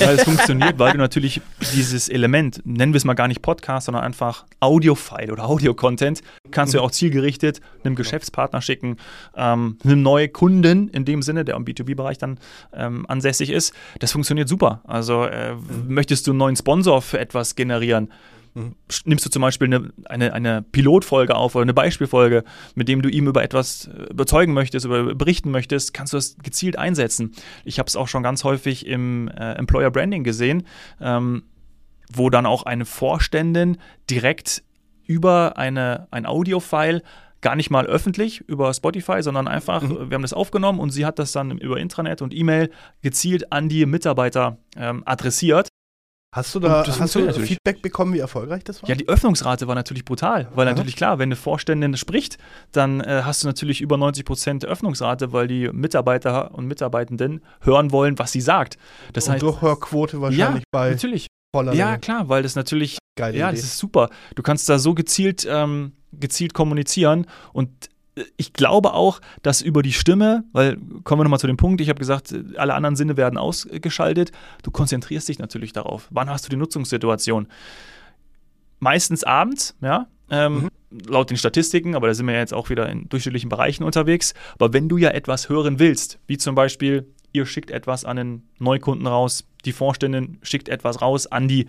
weil 0.00 0.17
es 0.17 0.25
funktioniert, 0.25 0.79
weil 0.79 0.93
du 0.93 0.99
natürlich 0.99 1.40
dieses 1.75 2.08
Element, 2.08 2.61
nennen 2.64 2.93
wir 2.93 2.99
es 2.99 3.05
mal 3.05 3.14
gar 3.14 3.29
nicht 3.29 3.40
Podcast, 3.40 3.87
sondern 3.87 4.05
einfach 4.05 4.44
Audio-File 4.61 5.32
oder 5.32 5.44
Audio-Content, 5.49 6.23
kannst 6.50 6.75
du 6.75 6.79
ja 6.79 6.85
auch 6.85 6.90
zielgerichtet 6.90 7.61
einem 7.82 7.94
Geschäftspartner 7.94 8.61
schicken, 8.61 8.99
ähm, 9.37 9.79
einem 9.85 10.02
neuen 10.02 10.32
Kunden 10.32 10.88
in 10.88 11.05
dem 11.05 11.23
Sinne, 11.23 11.44
der 11.44 11.56
im 11.56 11.64
B2B-Bereich 11.64 12.19
dann 12.19 12.38
ähm, 12.75 13.06
ansässig 13.08 13.50
ist. 13.50 13.73
Das 14.00 14.12
funktioniert 14.12 14.49
super. 14.49 14.82
Also 14.85 15.25
äh, 15.25 15.55
mhm. 15.55 15.87
möchtest 15.88 16.26
du 16.26 16.32
einen 16.32 16.38
neuen 16.38 16.56
Sponsor 16.56 17.00
für 17.00 17.19
etwas 17.19 17.55
generieren? 17.55 18.11
Mhm. 18.54 18.74
Nimmst 19.04 19.24
du 19.26 19.30
zum 19.30 19.42
Beispiel 19.42 19.66
eine, 19.66 19.92
eine, 20.06 20.32
eine, 20.32 20.62
Pilotfolge 20.62 21.34
auf 21.34 21.54
oder 21.54 21.62
eine 21.62 21.74
Beispielfolge, 21.74 22.44
mit 22.74 22.88
dem 22.88 23.02
du 23.02 23.08
ihm 23.08 23.26
über 23.26 23.42
etwas 23.42 23.86
äh, 23.86 24.10
überzeugen 24.10 24.52
möchtest, 24.52 24.86
über 24.86 25.14
berichten 25.14 25.50
möchtest, 25.50 25.94
kannst 25.94 26.12
du 26.12 26.16
das 26.16 26.37
gezielt 26.38 26.78
einsetzen. 26.78 27.32
Ich 27.64 27.78
habe 27.78 27.88
es 27.88 27.96
auch 27.96 28.08
schon 28.08 28.23
ganz 28.23 28.44
häufig 28.44 28.87
im 28.87 29.28
äh, 29.28 29.52
Employer 29.52 29.90
Branding 29.90 30.25
gesehen, 30.25 30.64
ähm, 31.00 31.44
wo 32.12 32.30
dann 32.30 32.46
auch 32.46 32.62
eine 32.62 32.84
Vorständin 32.84 33.78
direkt 34.08 34.62
über 35.04 35.56
eine, 35.56 36.08
ein 36.11 36.26
Audiofile 36.26 37.02
gar 37.40 37.56
nicht 37.56 37.70
mal 37.70 37.87
öffentlich 37.87 38.40
über 38.49 38.73
Spotify, 38.75 39.23
sondern 39.23 39.49
einfach, 39.49 39.82
mhm. 39.82 40.11
wir 40.11 40.14
haben 40.14 40.23
das 40.23 40.32
aufgenommen 40.32 40.80
und 40.80 40.90
sie 40.90 41.06
hat 41.06 41.18
das 41.18 41.32
dann 41.32 41.58
über 41.58 41.78
Intranet 41.78 42.23
und 42.23 42.34
E-Mail 42.34 42.70
gezielt 43.02 43.52
an 43.52 43.68
die 43.68 43.87
Mitarbeiter 43.87 44.58
ähm, 44.76 45.02
adressiert. 45.06 45.68
Hast 46.35 46.54
du 46.54 46.61
da 46.61 46.85
hast 46.87 47.14
du 47.14 47.32
Feedback 47.32 47.80
bekommen, 47.80 48.12
wie 48.12 48.18
erfolgreich 48.18 48.62
das 48.62 48.82
war? 48.82 48.88
Ja, 48.90 48.94
die 48.94 49.08
Öffnungsrate 49.08 49.66
war 49.66 49.75
natürlich 49.75 50.04
brutal, 50.04 50.49
weil 50.54 50.66
Aha. 50.66 50.75
natürlich 50.75 50.94
klar, 50.94 51.18
wenn 51.18 51.28
eine 51.28 51.37
Vorständin 51.37 51.97
spricht, 51.97 52.37
dann 52.70 53.00
äh, 53.00 53.23
hast 53.25 53.42
du 53.42 53.47
natürlich 53.47 53.80
über 53.80 53.97
90 53.97 54.26
Prozent 54.26 54.64
Öffnungsrate, 54.66 55.32
weil 55.32 55.49
die 55.49 55.70
Mitarbeiter 55.73 56.54
und 56.54 56.66
Mitarbeitenden 56.66 57.40
hören 57.62 57.92
wollen, 57.92 58.18
was 58.18 58.32
sie 58.32 58.42
sagt. 58.42 58.76
Das 59.14 59.26
und 59.26 59.35
heißt, 59.35 59.42
Durchhörquote 59.42 60.20
wahrscheinlich 60.20 60.64
ja, 60.64 60.68
bei 60.70 60.90
natürlich. 60.90 61.28
Ja, 61.73 61.97
klar, 61.97 62.28
weil 62.28 62.42
das 62.42 62.56
natürlich 62.56 62.99
Geile 63.16 63.38
ja, 63.38 63.49
Idee. 63.49 63.56
das 63.56 63.64
ist 63.64 63.78
super. 63.78 64.11
Du 64.35 64.42
kannst 64.42 64.68
da 64.68 64.78
so 64.78 64.92
gezielt 64.92 65.47
ähm, 65.50 65.92
gezielt 66.12 66.54
kommunizieren 66.54 67.26
und 67.52 67.70
ich 68.37 68.52
glaube 68.52 68.94
auch, 68.94 69.20
dass 69.42 69.62
über 69.62 69.82
die 69.82 69.92
Stimme, 69.92 70.44
weil 70.52 70.76
kommen 71.04 71.20
wir 71.20 71.25
nochmal 71.25 71.40
zu 71.40 71.46
dem 71.46 71.56
Punkt, 71.56 71.80
ich 71.80 71.88
habe 71.88 71.98
gesagt, 71.98 72.34
alle 72.56 72.75
anderen 72.75 72.96
Sinne 72.96 73.16
werden 73.16 73.38
ausgeschaltet. 73.38 74.32
Du 74.62 74.70
konzentrierst 74.70 75.28
dich 75.28 75.38
natürlich 75.38 75.72
darauf. 75.72 76.08
Wann 76.10 76.30
hast 76.30 76.46
du 76.46 76.50
die 76.50 76.56
Nutzungssituation? 76.56 77.48
Meistens 78.80 79.25
abends, 79.25 79.76
ja. 79.80 80.06
Ähm, 80.30 80.62
mhm. 80.62 80.68
Laut 81.06 81.30
den 81.30 81.37
Statistiken, 81.37 81.94
aber 81.94 82.06
da 82.06 82.14
sind 82.14 82.26
wir 82.26 82.34
ja 82.34 82.40
jetzt 82.40 82.54
auch 82.54 82.70
wieder 82.70 82.88
in 82.88 83.08
durchschnittlichen 83.08 83.48
Bereichen 83.48 83.84
unterwegs. 83.84 84.34
Aber 84.54 84.72
wenn 84.72 84.88
du 84.88 84.96
ja 84.96 85.10
etwas 85.10 85.48
hören 85.48 85.78
willst, 85.78 86.18
wie 86.26 86.38
zum 86.38 86.54
Beispiel, 86.54 87.12
ihr 87.32 87.46
schickt 87.46 87.70
etwas 87.70 88.04
an 88.04 88.18
einen 88.18 88.48
Neukunden 88.58 89.06
raus, 89.06 89.44
die 89.64 89.72
Vorständin 89.72 90.38
schickt 90.42 90.68
etwas 90.68 91.02
raus 91.02 91.26
an 91.26 91.48
die, 91.48 91.66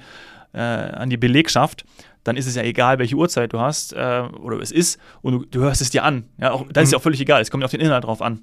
äh, 0.53 0.59
an 0.59 1.09
die 1.09 1.17
Belegschaft, 1.17 1.85
dann 2.23 2.35
ist 2.37 2.47
es 2.47 2.55
ja 2.55 2.63
egal, 2.63 2.99
welche 2.99 3.15
Uhrzeit 3.15 3.53
du 3.53 3.59
hast 3.59 3.93
äh, 3.93 4.23
oder 4.39 4.59
es 4.59 4.71
ist 4.71 4.99
und 5.21 5.33
du, 5.33 5.45
du, 5.45 5.61
hörst 5.61 5.81
es 5.81 5.89
dir 5.89 6.03
an. 6.03 6.25
Ja, 6.37 6.51
auch, 6.51 6.65
dann 6.71 6.83
ist 6.83 6.89
es 6.89 6.91
ja 6.91 6.97
auch 6.97 7.03
völlig 7.03 7.21
egal, 7.21 7.41
es 7.41 7.51
kommt 7.51 7.61
ja 7.61 7.65
auf 7.65 7.71
den 7.71 7.81
Inhalt 7.81 8.03
drauf 8.03 8.21
an. 8.21 8.41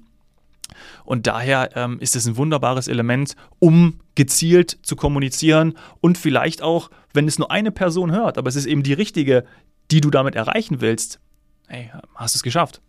Und 1.05 1.27
daher 1.27 1.75
ähm, 1.75 1.99
ist 1.99 2.15
es 2.15 2.25
ein 2.25 2.35
wunderbares 2.35 2.87
Element, 2.87 3.35
um 3.59 3.99
gezielt 4.15 4.77
zu 4.81 4.95
kommunizieren 4.95 5.77
und 6.01 6.17
vielleicht 6.17 6.61
auch, 6.61 6.89
wenn 7.13 7.27
es 7.27 7.39
nur 7.39 7.49
eine 7.51 7.71
Person 7.71 8.11
hört, 8.11 8.37
aber 8.37 8.49
es 8.49 8.55
ist 8.55 8.65
eben 8.65 8.83
die 8.83 8.93
richtige, 8.93 9.45
die 9.91 10.01
du 10.01 10.09
damit 10.09 10.35
erreichen 10.35 10.81
willst, 10.81 11.19
hey, 11.67 11.91
hast 12.15 12.35
du 12.35 12.39
es 12.39 12.43
geschafft. 12.43 12.81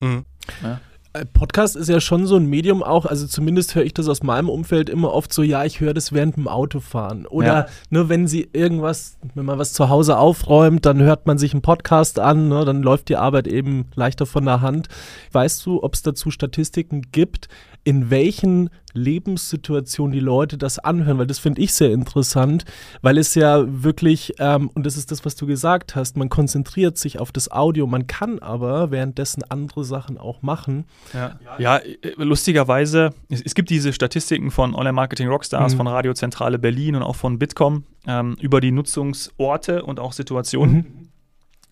Mhm. 0.00 0.24
Ja. 0.62 0.80
Äh, 1.14 1.26
Podcast 1.26 1.76
ist 1.76 1.88
ja 1.88 2.00
schon 2.00 2.26
so 2.26 2.34
ein 2.36 2.46
Medium 2.46 2.82
auch, 2.82 3.06
also 3.06 3.28
zumindest 3.28 3.76
höre 3.76 3.84
ich 3.84 3.94
das 3.94 4.08
aus 4.08 4.24
meinem 4.24 4.48
Umfeld 4.48 4.90
immer 4.90 5.12
oft 5.12 5.32
so, 5.32 5.44
ja, 5.44 5.64
ich 5.64 5.78
höre 5.78 5.94
das 5.94 6.12
während 6.12 6.36
dem 6.36 6.48
Autofahren. 6.48 7.24
Oder 7.26 7.46
ja. 7.46 7.66
ne, 7.88 8.08
wenn 8.08 8.26
sie 8.26 8.48
irgendwas, 8.52 9.16
wenn 9.34 9.44
man 9.44 9.58
was 9.58 9.72
zu 9.72 9.88
Hause 9.88 10.18
aufräumt, 10.18 10.84
dann 10.84 11.00
hört 11.00 11.26
man 11.26 11.38
sich 11.38 11.52
einen 11.52 11.62
Podcast 11.62 12.18
an, 12.18 12.48
ne, 12.48 12.64
dann 12.64 12.82
läuft 12.82 13.08
die 13.08 13.16
Arbeit 13.16 13.46
eben 13.46 13.86
leichter 13.94 14.26
von 14.26 14.44
der 14.44 14.60
Hand. 14.60 14.88
Weißt 15.30 15.64
du, 15.64 15.84
ob 15.84 15.94
es 15.94 16.02
dazu 16.02 16.32
Statistiken 16.32 17.02
gibt, 17.12 17.48
in 17.84 18.10
welchen 18.10 18.70
Lebenssituationen 18.94 20.12
die 20.12 20.20
Leute 20.20 20.56
das 20.56 20.78
anhören, 20.78 21.18
weil 21.18 21.26
das 21.26 21.38
finde 21.38 21.60
ich 21.60 21.74
sehr 21.74 21.92
interessant, 21.92 22.64
weil 23.02 23.18
es 23.18 23.34
ja 23.34 23.64
wirklich, 23.66 24.34
ähm, 24.38 24.70
und 24.74 24.86
das 24.86 24.96
ist 24.96 25.10
das, 25.10 25.24
was 25.24 25.36
du 25.36 25.46
gesagt 25.46 25.94
hast, 25.94 26.16
man 26.16 26.30
konzentriert 26.30 26.96
sich 26.96 27.18
auf 27.18 27.30
das 27.30 27.50
Audio, 27.50 27.86
man 27.86 28.06
kann 28.06 28.38
aber 28.38 28.90
währenddessen 28.90 29.42
andere 29.48 29.84
Sachen 29.84 30.16
auch 30.16 30.42
machen. 30.42 30.86
Ja, 31.12 31.38
ja 31.58 31.76
äh, 31.76 31.94
lustigerweise, 32.16 33.10
es, 33.28 33.42
es, 33.42 33.54
gibt 33.54 33.68
diese 33.68 33.92
Statistiken 33.92 34.50
von 34.50 34.74
Online-Marketing 34.74 35.28
Rockstars, 35.28 35.74
mhm. 35.74 35.78
von 35.78 35.86
Radiozentrale 35.88 36.58
Berlin 36.58 36.96
und 36.96 37.02
auch 37.02 37.16
von 37.16 37.38
Bitkom 37.38 37.84
ähm, 38.06 38.36
über 38.40 38.60
die 38.60 38.70
Nutzungsorte 38.70 39.82
und 39.82 40.00
auch 40.00 40.12
Situationen. 40.12 40.76
Mhm 40.76 41.04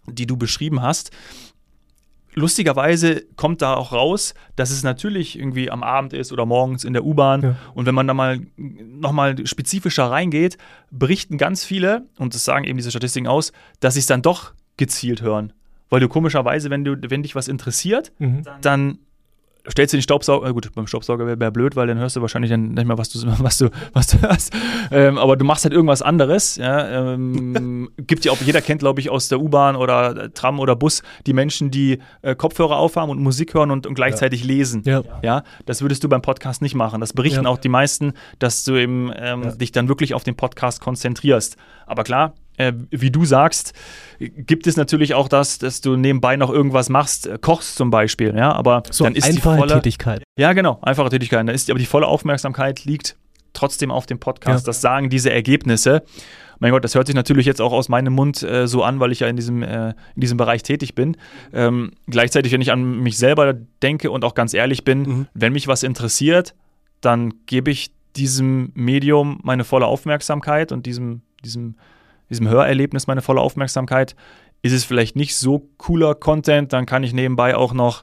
die 0.07 0.27
du 0.27 0.37
beschrieben 0.37 0.83
hast 0.83 1.13
lustigerweise 2.35 3.25
kommt 3.37 3.63
da 3.63 3.75
auch 3.75 3.93
raus, 3.93 4.35
dass 4.57 4.71
es 4.71 4.83
natürlich 4.83 5.39
irgendwie 5.39 5.71
am 5.71 5.83
Abend 5.83 6.13
ist 6.13 6.33
oder 6.33 6.47
morgens 6.47 6.85
in 6.85 6.93
der 6.93 7.05
U-Bahn. 7.05 7.43
Ja. 7.43 7.57
Und 7.75 7.87
wenn 7.87 7.95
man 7.95 8.07
da 8.07 8.15
mal 8.15 8.41
nochmal 8.57 9.47
spezifischer 9.47 10.11
reingeht, 10.11 10.59
berichten 10.91 11.39
ganz 11.39 11.65
viele, 11.65 12.07
und 12.19 12.35
das 12.35 12.45
sagen 12.45 12.65
eben 12.65 12.79
diese 12.79 12.91
Statistiken 12.91 13.27
aus, 13.27 13.53
dass 13.81 13.95
sie 13.95 14.01
es 14.01 14.07
dann 14.07 14.23
doch 14.23 14.53
gezielt 14.77 15.23
hören. 15.23 15.53
Weil 15.91 16.01
du 16.01 16.09
komischerweise, 16.09 16.71
wenn, 16.71 16.85
du, 16.85 16.97
wenn 17.09 17.23
dich 17.23 17.35
was 17.35 17.49
interessiert, 17.49 18.13
mhm. 18.19 18.45
dann 18.63 18.99
stellst 19.71 19.93
du 19.93 19.97
den 19.97 20.03
Staubsauger, 20.03 20.49
äh 20.49 20.53
gut, 20.53 20.73
beim 20.75 20.87
Staubsauger 20.87 21.27
wäre 21.27 21.39
wär 21.39 21.51
blöd, 21.51 21.77
weil 21.77 21.87
dann 21.87 21.99
hörst 21.99 22.17
du 22.17 22.21
wahrscheinlich 22.21 22.51
dann 22.51 22.75
nicht 22.75 22.87
mehr, 22.87 22.99
was 22.99 23.11
du, 23.11 23.21
was 23.39 23.59
du, 23.59 23.71
was 23.93 24.09
du 24.09 24.21
hörst. 24.21 24.53
Ähm, 24.91 25.19
aber 25.19 25.37
du 25.37 25.45
machst 25.45 25.65
halt 25.65 25.73
irgendwas 25.73 26.03
anderes. 26.03 26.57
Ja? 26.57 27.13
Ähm, 27.13 27.91
gibt 27.99 28.25
ja 28.25 28.33
auch, 28.33 28.41
jeder 28.41 28.61
kennt, 28.61 28.81
glaube 28.81 29.01
ich, 29.01 29.11
aus 29.11 29.29
der 29.29 29.41
U-Bahn 29.41 29.77
oder 29.77 30.33
Tram 30.35 30.59
oder 30.59 30.77
Bus 30.77 31.03
die 31.27 31.33
Menschen, 31.33 31.71
die 31.71 31.99
äh, 32.23 32.35
Kopfhörer 32.35 32.77
aufhaben 32.77 33.11
und 33.11 33.21
Musik 33.21 33.55
hören 33.55 33.71
und, 33.71 33.87
und 33.87 33.95
gleichzeitig 33.95 34.41
ja. 34.41 34.47
lesen. 34.47 34.83
Ja. 34.85 35.03
ja. 35.23 35.43
Das 35.67 35.83
würdest 35.83 36.03
du 36.05 36.09
beim 36.09 36.23
Podcast 36.23 36.63
nicht 36.63 36.75
machen. 36.75 37.01
Das 37.01 37.13
berichten 37.13 37.45
ja. 37.45 37.51
auch 37.51 37.59
die 37.59 37.69
meisten, 37.69 38.13
dass 38.39 38.65
du 38.65 38.77
eben 38.77 39.13
ähm, 39.17 39.57
dich 39.59 39.73
dann 39.73 39.89
wirklich 39.89 40.15
auf 40.15 40.25
den 40.25 40.35
Podcast 40.35 40.81
konzentrierst. 40.81 41.57
Aber 41.87 42.05
klar, 42.05 42.35
äh, 42.57 42.73
wie 42.91 43.11
du 43.11 43.25
sagst, 43.25 43.73
gibt 44.19 44.67
es 44.67 44.77
natürlich 44.77 45.15
auch 45.15 45.29
das, 45.29 45.59
dass 45.59 45.81
du 45.81 45.97
nebenbei 45.97 46.37
noch 46.37 46.51
irgendwas 46.51 46.89
machst, 46.89 47.27
äh, 47.27 47.39
kochst 47.41 47.77
zum 47.77 47.91
Beispiel, 47.91 48.35
ja, 48.37 48.53
aber 48.53 48.83
so 48.91 49.05
dann 49.05 49.15
ist 49.15 49.25
einfache 49.25 49.55
die 49.55 49.61
volle 49.61 49.75
Tätigkeit. 49.75 50.23
Ja, 50.39 50.53
genau, 50.53 50.79
einfache 50.83 51.11
Tätigkeit. 51.11 51.41
Dann 51.41 51.55
ist 51.55 51.71
aber 51.71 51.79
die 51.79 51.87
volle 51.87 52.07
Aufmerksamkeit 52.07 52.85
liegt 52.85 53.17
trotzdem 53.53 53.91
auf 53.91 54.07
dem 54.07 54.19
Podcast. 54.19 54.67
Ja. 54.67 54.71
Das 54.71 54.81
sagen 54.81 55.11
diese 55.11 55.31
Ergebnisse. 55.31 56.03
Mein 56.59 56.71
Gott, 56.71 56.85
das 56.85 56.95
hört 56.95 57.07
sich 57.07 57.17
natürlich 57.17 57.45
jetzt 57.45 57.61
auch 57.61 57.73
aus 57.73 57.89
meinem 57.89 58.13
Mund 58.13 58.43
äh, 58.43 58.69
so 58.69 58.85
an, 58.85 59.01
weil 59.01 59.11
ich 59.11 59.21
ja 59.21 59.27
in 59.27 59.37
diesem, 59.37 59.63
äh, 59.63 59.91
in 60.15 60.21
diesem 60.21 60.37
Bereich 60.37 60.63
tätig 60.63 60.95
bin. 60.95 61.17
Ähm, 61.53 61.91
gleichzeitig, 62.07 62.53
wenn 62.53 62.61
ich 62.61 62.71
an 62.71 63.01
mich 63.01 63.19
selber 63.19 63.53
denke 63.83 64.11
und 64.11 64.25
auch 64.25 64.35
ganz 64.35 64.55
ehrlich 64.55 64.85
bin, 64.85 65.03
mhm. 65.03 65.27
wenn 65.35 65.53
mich 65.53 65.67
was 65.67 65.83
interessiert, 65.83 66.55
dann 67.01 67.35
gebe 67.47 67.71
ich 67.71 67.93
diesem 68.15 68.71
Medium 68.75 69.41
meine 69.43 69.65
volle 69.65 69.87
Aufmerksamkeit 69.87 70.71
und 70.71 70.87
diesem, 70.87 71.23
diesem 71.45 71.75
diesem 72.33 72.49
Hörerlebnis 72.49 73.07
meine 73.07 73.23
volle 73.23 73.41
Aufmerksamkeit. 73.41 74.17
Ist 74.63 74.73
es 74.73 74.85
vielleicht 74.85 75.17
nicht 75.17 75.37
so 75.37 75.71
cooler 75.77 76.15
Content, 76.15 76.73
dann 76.73 76.87
kann 76.87 77.05
ich 77.05 77.13
nebenbei 77.13 77.57
auch 77.57 77.73
noch 77.73 78.03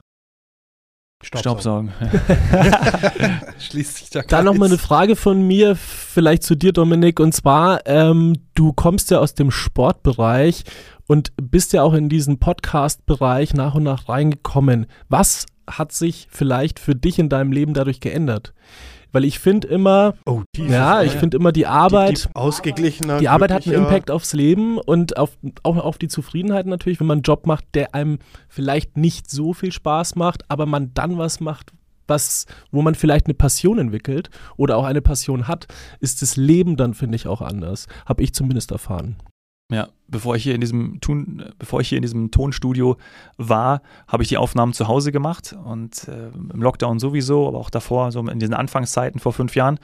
Staubsaugen. 1.22 1.92
Schließt 3.58 3.96
sich 3.98 4.10
da 4.10 4.22
Dann 4.22 4.46
nochmal 4.46 4.68
eine 4.68 4.78
Frage 4.78 5.16
von 5.16 5.46
mir, 5.46 5.76
vielleicht 5.76 6.42
zu 6.42 6.54
dir, 6.54 6.72
Dominik. 6.72 7.20
Und 7.20 7.34
zwar, 7.34 7.86
ähm, 7.86 8.36
du 8.54 8.72
kommst 8.72 9.10
ja 9.10 9.18
aus 9.18 9.34
dem 9.34 9.50
Sportbereich 9.50 10.64
und 11.06 11.32
bist 11.36 11.74
ja 11.74 11.82
auch 11.82 11.92
in 11.92 12.08
diesen 12.08 12.38
Podcast-Bereich 12.38 13.52
nach 13.52 13.74
und 13.74 13.82
nach 13.82 14.08
reingekommen. 14.08 14.86
Was 15.10 15.44
hat 15.68 15.92
sich 15.92 16.26
vielleicht 16.30 16.78
für 16.78 16.94
dich 16.94 17.18
in 17.18 17.28
deinem 17.28 17.52
Leben 17.52 17.74
dadurch 17.74 18.00
geändert? 18.00 18.54
Weil 19.12 19.24
ich 19.24 19.38
finde 19.38 19.68
immer, 19.68 20.14
oh, 20.26 20.42
ja, 20.56 21.02
ich 21.02 21.12
finde 21.12 21.36
immer 21.36 21.52
die 21.52 21.66
Arbeit, 21.66 22.24
die, 22.24 22.28
die 22.28 22.34
ausgeglichener, 22.34 23.18
die 23.18 23.28
Arbeit 23.28 23.52
hat 23.52 23.66
einen 23.66 23.76
Impact 23.76 24.10
aufs 24.10 24.32
Leben 24.32 24.78
und 24.78 25.16
auf, 25.16 25.36
auch 25.62 25.76
auf 25.76 25.98
die 25.98 26.08
Zufriedenheit 26.08 26.66
natürlich, 26.66 27.00
wenn 27.00 27.06
man 27.06 27.18
einen 27.18 27.22
Job 27.22 27.46
macht, 27.46 27.64
der 27.74 27.94
einem 27.94 28.18
vielleicht 28.48 28.96
nicht 28.96 29.30
so 29.30 29.52
viel 29.52 29.72
Spaß 29.72 30.16
macht, 30.16 30.44
aber 30.48 30.66
man 30.66 30.92
dann 30.94 31.18
was 31.18 31.40
macht, 31.40 31.72
was, 32.06 32.46
wo 32.70 32.82
man 32.82 32.94
vielleicht 32.94 33.26
eine 33.26 33.34
Passion 33.34 33.78
entwickelt 33.78 34.30
oder 34.56 34.76
auch 34.76 34.84
eine 34.84 35.00
Passion 35.00 35.48
hat, 35.48 35.66
ist 36.00 36.22
das 36.22 36.36
Leben 36.36 36.76
dann, 36.76 36.92
finde 36.92 37.16
ich, 37.16 37.26
auch 37.26 37.40
anders. 37.40 37.86
Habe 38.04 38.22
ich 38.22 38.34
zumindest 38.34 38.72
erfahren. 38.72 39.16
Ja, 39.70 39.88
bevor 40.08 40.36
ich 40.36 40.42
hier 40.42 40.54
in 40.54 40.60
diesem 40.60 41.00
Tun, 41.00 41.44
bevor 41.58 41.80
ich 41.80 41.88
hier 41.88 41.96
in 41.96 42.02
diesem 42.02 42.30
Tonstudio 42.30 42.96
war, 43.36 43.82
habe 44.08 44.22
ich 44.22 44.28
die 44.28 44.36
Aufnahmen 44.36 44.72
zu 44.72 44.88
Hause 44.88 45.12
gemacht 45.12 45.56
und 45.64 46.08
äh, 46.08 46.28
im 46.52 46.60
Lockdown 46.60 46.98
sowieso, 46.98 47.46
aber 47.46 47.58
auch 47.58 47.70
davor, 47.70 48.10
so 48.10 48.20
in 48.20 48.38
diesen 48.40 48.54
Anfangszeiten 48.54 49.20
vor 49.20 49.32
fünf 49.32 49.54
Jahren. 49.54 49.78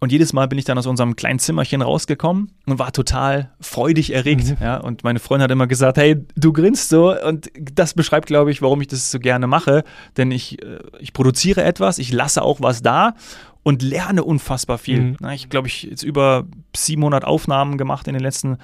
Und 0.00 0.12
jedes 0.12 0.32
Mal 0.32 0.46
bin 0.46 0.58
ich 0.58 0.64
dann 0.64 0.78
aus 0.78 0.86
unserem 0.86 1.16
kleinen 1.16 1.40
Zimmerchen 1.40 1.82
rausgekommen 1.82 2.52
und 2.66 2.78
war 2.78 2.92
total 2.92 3.50
freudig 3.60 4.12
erregt. 4.12 4.50
Mhm. 4.50 4.56
Ja, 4.60 4.76
und 4.76 5.02
meine 5.02 5.18
Freundin 5.18 5.44
hat 5.44 5.50
immer 5.50 5.66
gesagt, 5.66 5.98
hey, 5.98 6.24
du 6.36 6.52
grinst 6.52 6.88
so. 6.88 7.20
Und 7.20 7.50
das 7.72 7.94
beschreibt, 7.94 8.26
glaube 8.26 8.52
ich, 8.52 8.62
warum 8.62 8.80
ich 8.80 8.86
das 8.86 9.10
so 9.10 9.18
gerne 9.18 9.48
mache. 9.48 9.82
Denn 10.16 10.30
ich, 10.30 10.62
äh, 10.62 10.78
ich 11.00 11.12
produziere 11.12 11.64
etwas, 11.64 11.98
ich 11.98 12.12
lasse 12.12 12.42
auch 12.42 12.60
was 12.60 12.80
da 12.80 13.14
und 13.62 13.82
lerne 13.82 14.24
unfassbar 14.24 14.78
viel. 14.78 15.00
Mhm. 15.00 15.16
Ich 15.32 15.48
glaube, 15.48 15.68
ich 15.68 15.82
jetzt 15.82 16.02
über 16.02 16.46
700 16.74 17.24
Aufnahmen 17.24 17.78
gemacht 17.78 18.08
in 18.08 18.14
den 18.14 18.22
letzten 18.22 18.58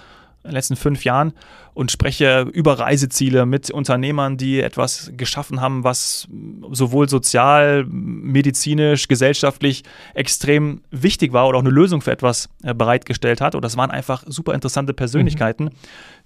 letzten 0.44 0.76
fünf 0.76 1.04
Jahren 1.04 1.32
und 1.72 1.90
spreche 1.90 2.42
über 2.52 2.78
Reiseziele 2.78 3.46
mit 3.46 3.70
Unternehmern, 3.70 4.36
die 4.36 4.60
etwas 4.60 5.10
geschaffen 5.16 5.60
haben, 5.60 5.84
was 5.84 6.28
sowohl 6.70 7.08
sozial, 7.08 7.84
medizinisch, 7.88 9.08
gesellschaftlich 9.08 9.84
extrem 10.12 10.82
wichtig 10.90 11.32
war 11.32 11.48
oder 11.48 11.58
auch 11.58 11.62
eine 11.62 11.70
Lösung 11.70 12.00
für 12.00 12.12
etwas 12.12 12.48
äh, 12.62 12.74
bereitgestellt 12.74 13.40
hat. 13.40 13.54
Und 13.54 13.64
das 13.64 13.76
waren 13.76 13.90
einfach 13.90 14.22
super 14.26 14.54
interessante 14.54 14.92
Persönlichkeiten, 14.92 15.64
mhm. 15.64 15.70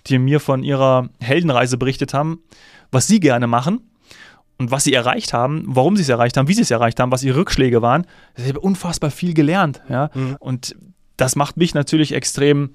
die 0.08 0.18
mir 0.18 0.40
von 0.40 0.62
ihrer 0.64 1.08
Heldenreise 1.20 1.78
berichtet 1.78 2.12
haben, 2.12 2.42
was 2.90 3.06
sie 3.06 3.20
gerne 3.20 3.46
machen 3.46 3.87
und 4.58 4.70
was 4.70 4.84
sie 4.84 4.92
erreicht 4.92 5.32
haben, 5.32 5.62
warum 5.66 5.96
sie 5.96 6.02
es 6.02 6.08
erreicht 6.08 6.36
haben, 6.36 6.48
wie 6.48 6.54
sie 6.54 6.62
es 6.62 6.70
erreicht 6.70 6.98
haben, 6.98 7.12
was 7.12 7.22
ihre 7.22 7.38
Rückschläge 7.38 7.80
waren. 7.80 8.06
Ich 8.36 8.48
habe 8.48 8.60
unfassbar 8.60 9.10
viel 9.10 9.32
gelernt. 9.32 9.82
Ja? 9.88 10.10
Mhm. 10.14 10.36
Und 10.40 10.76
das 11.16 11.36
macht 11.36 11.56
mich 11.56 11.74
natürlich 11.74 12.12
extrem, 12.12 12.70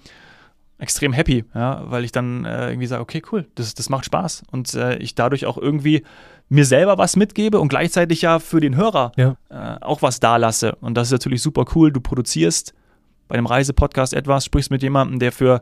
extrem 0.77 1.11
happy, 1.11 1.43
ja? 1.53 1.83
weil 1.85 2.05
ich 2.05 2.13
dann 2.13 2.45
äh, 2.45 2.69
irgendwie 2.69 2.87
sage, 2.87 3.01
okay, 3.01 3.21
cool, 3.31 3.47
das, 3.55 3.73
das 3.73 3.89
macht 3.89 4.05
Spaß. 4.05 4.43
Und 4.51 4.73
äh, 4.75 4.97
ich 4.97 5.13
dadurch 5.15 5.45
auch 5.45 5.57
irgendwie 5.57 6.03
mir 6.47 6.65
selber 6.65 6.97
was 6.97 7.15
mitgebe 7.15 7.59
und 7.59 7.67
gleichzeitig 7.67 8.21
ja 8.21 8.39
für 8.39 8.61
den 8.61 8.75
Hörer 8.75 9.11
ja. 9.17 9.35
äh, 9.49 9.83
auch 9.83 10.01
was 10.01 10.19
da 10.19 10.37
lasse. 10.37 10.75
Und 10.79 10.95
das 10.95 11.07
ist 11.07 11.11
natürlich 11.11 11.41
super 11.41 11.65
cool. 11.75 11.91
Du 11.91 11.99
produzierst 11.99 12.73
bei 13.27 13.35
einem 13.35 13.45
Reisepodcast 13.45 14.13
etwas, 14.13 14.45
sprichst 14.45 14.71
mit 14.71 14.83
jemandem, 14.83 15.19
der 15.19 15.31
für 15.31 15.61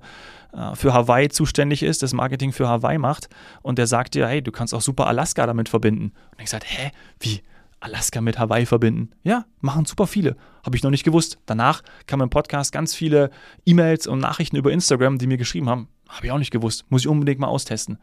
äh, 0.53 0.75
für 0.75 0.93
Hawaii 0.93 1.29
zuständig 1.29 1.83
ist, 1.83 2.03
das 2.03 2.13
Marketing 2.13 2.51
für 2.51 2.67
Hawaii 2.67 2.97
macht 2.97 3.29
und 3.61 3.77
der 3.77 3.87
sagt 3.87 4.15
dir, 4.15 4.27
hey, 4.27 4.41
du 4.41 4.51
kannst 4.51 4.73
auch 4.73 4.81
super 4.81 5.07
Alaska 5.07 5.45
damit 5.45 5.69
verbinden. 5.69 6.11
Und 6.37 6.43
ich 6.43 6.49
sage, 6.49 6.65
hä, 6.67 6.91
wie? 7.19 7.41
Alaska 7.79 8.21
mit 8.21 8.37
Hawaii 8.37 8.67
verbinden. 8.67 9.09
Ja, 9.23 9.45
machen 9.59 9.85
super 9.85 10.05
viele. 10.05 10.35
Habe 10.63 10.77
ich 10.77 10.83
noch 10.83 10.91
nicht 10.91 11.03
gewusst. 11.03 11.39
Danach 11.47 11.81
kamen 12.05 12.23
im 12.23 12.29
Podcast 12.29 12.71
ganz 12.71 12.93
viele 12.93 13.31
E-Mails 13.65 14.05
und 14.05 14.19
Nachrichten 14.19 14.55
über 14.55 14.71
Instagram, 14.71 15.17
die 15.17 15.25
mir 15.25 15.37
geschrieben 15.37 15.67
haben, 15.67 15.87
habe 16.11 16.25
ich 16.25 16.31
auch 16.31 16.37
nicht 16.37 16.51
gewusst. 16.51 16.85
Muss 16.89 17.01
ich 17.01 17.07
unbedingt 17.07 17.39
mal 17.39 17.47
austesten. 17.47 17.97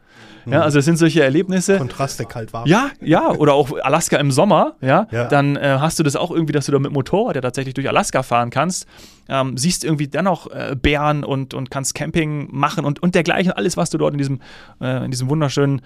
Mhm. 0.45 0.53
Ja, 0.53 0.61
also 0.61 0.79
es 0.79 0.85
sind 0.85 0.97
solche 0.97 1.23
Erlebnisse. 1.23 1.77
Kontraste 1.77 2.25
kalt 2.25 2.51
warm. 2.53 2.67
Ja, 2.67 2.89
ja. 3.01 3.29
Oder 3.29 3.53
auch 3.53 3.71
Alaska 3.81 4.17
im 4.17 4.31
Sommer. 4.31 4.75
Ja. 4.81 5.07
ja. 5.11 5.25
Dann 5.25 5.55
äh, 5.55 5.77
hast 5.79 5.99
du 5.99 6.03
das 6.03 6.15
auch 6.15 6.31
irgendwie, 6.31 6.53
dass 6.53 6.65
du 6.65 6.71
da 6.71 6.79
mit 6.79 6.91
Motorrad 6.91 7.35
ja 7.35 7.41
tatsächlich 7.41 7.75
durch 7.75 7.87
Alaska 7.87 8.23
fahren 8.23 8.49
kannst. 8.49 8.87
Ähm, 9.27 9.57
siehst 9.57 9.83
irgendwie 9.83 10.07
dennoch 10.07 10.49
äh, 10.49 10.75
Bären 10.75 11.23
und, 11.23 11.53
und 11.53 11.69
kannst 11.69 11.93
Camping 11.93 12.49
machen 12.51 12.83
und, 12.83 13.01
und 13.01 13.13
dergleichen. 13.13 13.51
Alles, 13.51 13.77
was 13.77 13.91
du 13.91 13.97
dort 13.99 14.13
in 14.13 14.17
diesem, 14.17 14.41
äh, 14.81 15.05
in 15.05 15.11
diesem 15.11 15.29
wunderschönen 15.29 15.81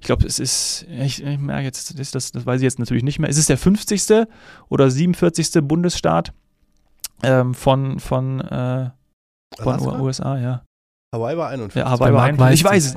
ich 0.00 0.06
glaube, 0.06 0.24
es 0.26 0.38
ist, 0.38 0.86
ich, 0.88 1.24
ich 1.24 1.38
merke 1.38 1.64
jetzt, 1.64 1.98
das, 1.98 2.12
das, 2.12 2.30
das 2.30 2.46
weiß 2.46 2.60
ich 2.60 2.64
jetzt 2.64 2.78
natürlich 2.78 3.02
nicht 3.02 3.18
mehr. 3.18 3.28
Es 3.28 3.36
ist 3.36 3.48
der 3.48 3.58
50. 3.58 4.28
oder 4.68 4.90
47. 4.92 5.60
Bundesstaat 5.62 6.32
ähm, 7.24 7.52
von, 7.52 7.98
von, 7.98 8.40
äh, 8.40 8.90
von 9.58 10.00
USA, 10.00 10.38
ja. 10.38 10.62
Hawaii 11.14 11.36
war 11.36 11.48
41. 11.48 11.80
Ja, 11.80 11.90
Hawaii 11.90 12.12
war 12.12 12.24
41. 12.24 12.60
Ich 12.60 12.64
weiß 12.64 12.86
es. 12.86 12.96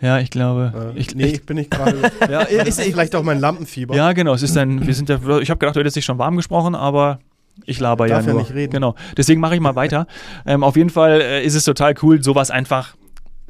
Ja, 0.00 0.18
ich 0.18 0.30
glaube. 0.30 0.92
Äh, 0.94 0.98
ich, 0.98 1.14
nee, 1.14 1.26
ich 1.26 1.46
bin 1.46 1.56
nicht 1.56 1.70
gerade. 1.70 2.10
ja, 2.30 2.40
ist, 2.40 2.80
vielleicht 2.80 3.14
auch 3.14 3.22
mein 3.22 3.38
Lampenfieber. 3.38 3.94
Ja, 3.94 4.12
genau. 4.12 4.34
Es 4.34 4.42
ist 4.42 4.56
ein, 4.56 4.84
wir 4.86 4.94
sind 4.94 5.08
ja, 5.08 5.16
ich 5.38 5.50
habe 5.50 5.58
gedacht, 5.58 5.76
du 5.76 5.80
hättest 5.80 5.96
dich 5.96 6.04
schon 6.04 6.18
warm 6.18 6.36
gesprochen, 6.36 6.74
aber 6.74 7.20
ich 7.64 7.78
laber 7.78 8.08
ja 8.08 8.20
nur. 8.20 8.34
Ja 8.34 8.38
nicht 8.40 8.54
reden. 8.54 8.72
Genau. 8.72 8.96
Deswegen 9.16 9.40
mache 9.40 9.54
ich 9.54 9.60
mal 9.60 9.76
weiter. 9.76 10.06
ähm, 10.46 10.64
auf 10.64 10.76
jeden 10.76 10.90
Fall 10.90 11.20
äh, 11.20 11.44
ist 11.44 11.54
es 11.54 11.64
total 11.64 11.94
cool, 12.02 12.22
sowas 12.22 12.50
einfach 12.50 12.96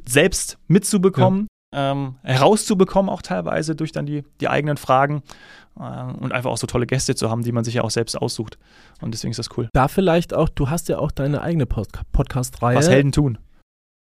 selbst 0.05 0.59
mitzubekommen. 0.67 1.47
ähm, 1.73 2.15
herauszubekommen, 2.21 3.09
auch 3.09 3.23
teilweise 3.23 3.75
durch 3.75 3.91
dann 3.91 4.05
die, 4.05 4.23
die 4.39 4.47
eigenen 4.47 4.77
Fragen 4.77 5.23
äh, 5.79 5.81
und 5.81 6.31
einfach 6.31 6.51
auch 6.51 6.57
so 6.57 6.67
tolle 6.67 6.85
Gäste 6.85 7.15
zu 7.15 7.31
haben, 7.31 7.43
die 7.43 7.51
man 7.51 7.63
sich 7.63 7.73
ja 7.73 7.81
auch 7.81 7.89
selbst 7.89 8.15
aussucht. 8.15 8.59
Und 9.01 9.15
deswegen 9.15 9.31
ist 9.31 9.39
das 9.39 9.49
cool. 9.57 9.67
Da 9.73 9.87
vielleicht 9.87 10.35
auch, 10.35 10.47
du 10.47 10.69
hast 10.69 10.89
ja 10.89 10.99
auch 10.99 11.11
deine 11.11 11.41
eigene 11.41 11.65
Pod 11.65 11.87
Podcast-Reihe. 12.11 12.77
Was 12.77 12.87
Helden 12.87 13.11
tun. 13.11 13.39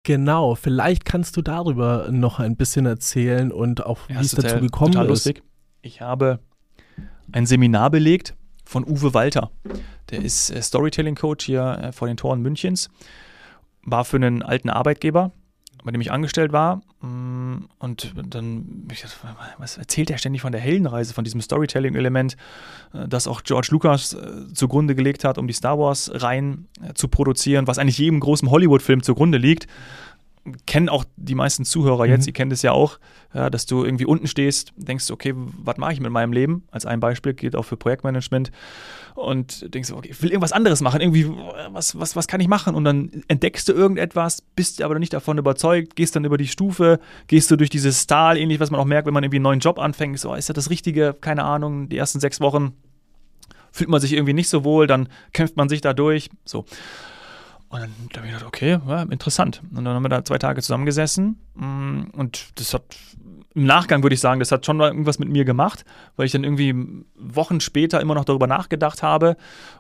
Genau, 0.10 0.56
vielleicht 0.56 1.06
kannst 1.06 1.38
du 1.38 1.44
darüber 1.44 2.08
noch 2.10 2.40
ein 2.40 2.56
bisschen 2.56 2.88
erzählen 2.88 3.52
und 3.52 3.86
auch, 3.86 4.00
wie 4.08 4.14
Ja, 4.14 4.22
es 4.22 4.26
ist 4.34 4.38
total- 4.38 4.52
dazu 4.54 4.64
gekommen 4.64 4.92
total 4.94 5.06
ist. 5.06 5.10
lustig. 5.10 5.44
Ich 5.84 6.02
habe 6.02 6.40
ein 7.32 7.46
Seminar 7.46 7.92
belegt 7.92 8.36
von 8.66 8.84
Uwe 8.88 9.14
Walter. 9.14 9.52
Der 10.10 10.24
ist 10.24 10.50
äh, 10.50 10.64
Storytelling-Coach 10.64 11.46
hier 11.46 11.78
äh, 11.80 11.92
vor 11.92 12.08
den 12.08 12.18
Toren 12.18 12.42
Münchens. 12.42 12.90
War 13.84 14.04
für 14.04 14.16
einen 14.18 14.42
alten 14.42 14.72
Arbeitgeber, 14.72 15.32
bei 15.84 15.92
dem 15.92 16.02
ich 16.02 16.12
angestellt 16.12 16.52
war. 16.52 16.82
Und 17.78 18.14
dann, 18.30 18.88
ich 18.92 19.02
dachte, 19.02 19.16
was 19.58 19.78
erzählt 19.78 20.10
er 20.10 20.18
ständig 20.18 20.42
von 20.42 20.52
der 20.52 20.62
Heldenreise, 20.62 21.14
von 21.14 21.24
diesem 21.24 21.42
Storytelling-Element, 21.42 22.38
äh, 22.94 23.08
das 23.08 23.28
auch 23.28 23.44
George 23.44 23.70
Lucas 23.72 24.14
äh, 24.14 24.54
zugrunde 24.54 24.96
gelegt 24.96 25.24
hat, 25.24 25.38
um 25.38 25.48
die 25.48 25.54
Star 25.54 25.78
Wars-Reihen 25.80 26.68
äh, 26.82 26.94
zu 26.94 27.08
produzieren, 27.08 27.68
was 27.68 27.78
eigentlich 27.78 27.98
jedem 27.98 28.20
großen 28.20 28.50
Hollywood-Film 28.50 29.04
zugrunde 29.04 29.38
liegt. 29.38 29.68
Kennen 30.66 30.90
auch 30.90 31.06
die 31.16 31.36
meisten 31.36 31.66
Zuhörer 31.66 32.06
Mhm. 32.06 32.12
jetzt, 32.12 32.28
die 32.28 32.34
kennen 32.34 32.50
das 32.50 32.62
ja 32.62 32.72
auch, 32.72 33.00
ja, 33.34 33.50
dass 33.50 33.66
du 33.66 33.84
irgendwie 33.84 34.06
unten 34.06 34.28
stehst, 34.28 34.74
denkst, 34.76 35.12
okay, 35.12 35.34
was 35.36 35.78
mache 35.78 35.94
ich 35.94 36.00
mit 36.00 36.12
meinem 36.12 36.34
Leben? 36.34 36.64
Als 36.72 36.86
ein 36.86 37.00
Beispiel 37.00 37.34
gilt 37.34 37.56
auch 37.56 37.64
für 37.64 37.78
Projektmanagement 37.78 38.52
und 39.16 39.74
denkst, 39.74 39.92
okay, 39.92 40.10
ich 40.12 40.22
will 40.22 40.30
irgendwas 40.30 40.52
anderes 40.52 40.82
machen, 40.82 41.02
irgendwie, 41.02 41.30
was, 41.72 42.00
was, 42.00 42.16
was 42.16 42.28
kann 42.28 42.40
ich 42.42 42.48
machen? 42.48 42.76
Und 42.76 42.84
dann 42.86 43.24
entdeckst 43.28 43.68
du 43.68 43.74
irgendetwas, 43.74 44.42
bist 44.56 44.82
aber 44.82 44.98
nicht 45.00 45.14
davon 45.14 45.38
überzeugt, 45.38 45.96
gehst 45.96 46.16
dann 46.16 46.26
über 46.26 46.38
die 46.38 46.48
Stufe, 46.48 47.00
gehst 47.28 47.52
du 47.52 47.56
durch 47.56 47.70
dieses 47.70 48.08
Tal, 48.08 48.38
ähnlich, 48.38 48.60
was 48.60 48.72
man 48.72 48.80
auch 48.80 48.86
merkt, 48.86 49.06
wenn 49.08 49.14
man 49.14 49.24
irgendwie 49.24 49.38
einen 49.38 49.44
neuen 49.44 49.60
Job 49.60 49.80
anfängt, 49.80 50.20
so, 50.20 50.34
ist 50.34 50.50
das 50.50 50.56
das 50.56 50.70
Richtige? 50.70 51.16
Keine 51.20 51.44
Ahnung, 51.44 51.90
die 51.90 51.98
ersten 51.98 52.20
sechs 52.20 52.40
Wochen 52.40 52.74
fühlt 53.72 53.90
man 53.90 54.02
sich 54.02 54.14
irgendwie 54.14 54.34
nicht 54.34 54.50
so 54.50 54.64
wohl, 54.64 54.88
dann 54.88 55.10
kämpft 55.34 55.56
man 55.56 55.70
sich 55.70 55.82
da 55.82 55.94
durch, 55.94 56.30
so. 56.46 56.66
Und 57.70 57.82
dann 57.82 57.92
habe 58.18 58.28
ich 58.28 58.34
gedacht, 58.34 58.48
okay, 58.48 58.80
ja, 58.88 59.04
interessant. 59.04 59.62
Und 59.76 59.86
dann 59.86 59.94
haben 59.94 60.04
wir 60.04 60.10
da 60.10 60.26
zwei 60.26 60.40
Tage 60.40 60.62
zusammengesessen 60.62 61.40
mm, 61.56 62.10
und 62.14 62.60
das 62.60 62.74
hat 62.74 62.84
im 63.56 63.66
Nachgang 63.66 64.04
würde 64.04 64.14
ich 64.14 64.20
sagen, 64.20 64.40
das 64.40 64.52
hat 64.52 64.66
schon 64.66 64.78
mal 64.78 64.90
irgendwas 64.90 65.20
mit 65.20 65.28
mir 65.30 65.44
gemacht, 65.44 65.84
weil 66.16 66.26
ich 66.26 66.32
dann 66.32 66.44
irgendwie 66.44 67.04
Wochen 67.16 67.60
später 67.60 68.00
immer 68.00 68.16
noch 68.16 68.26
darüber 68.26 68.48
nachgedacht 68.48 69.02
habe 69.02 69.38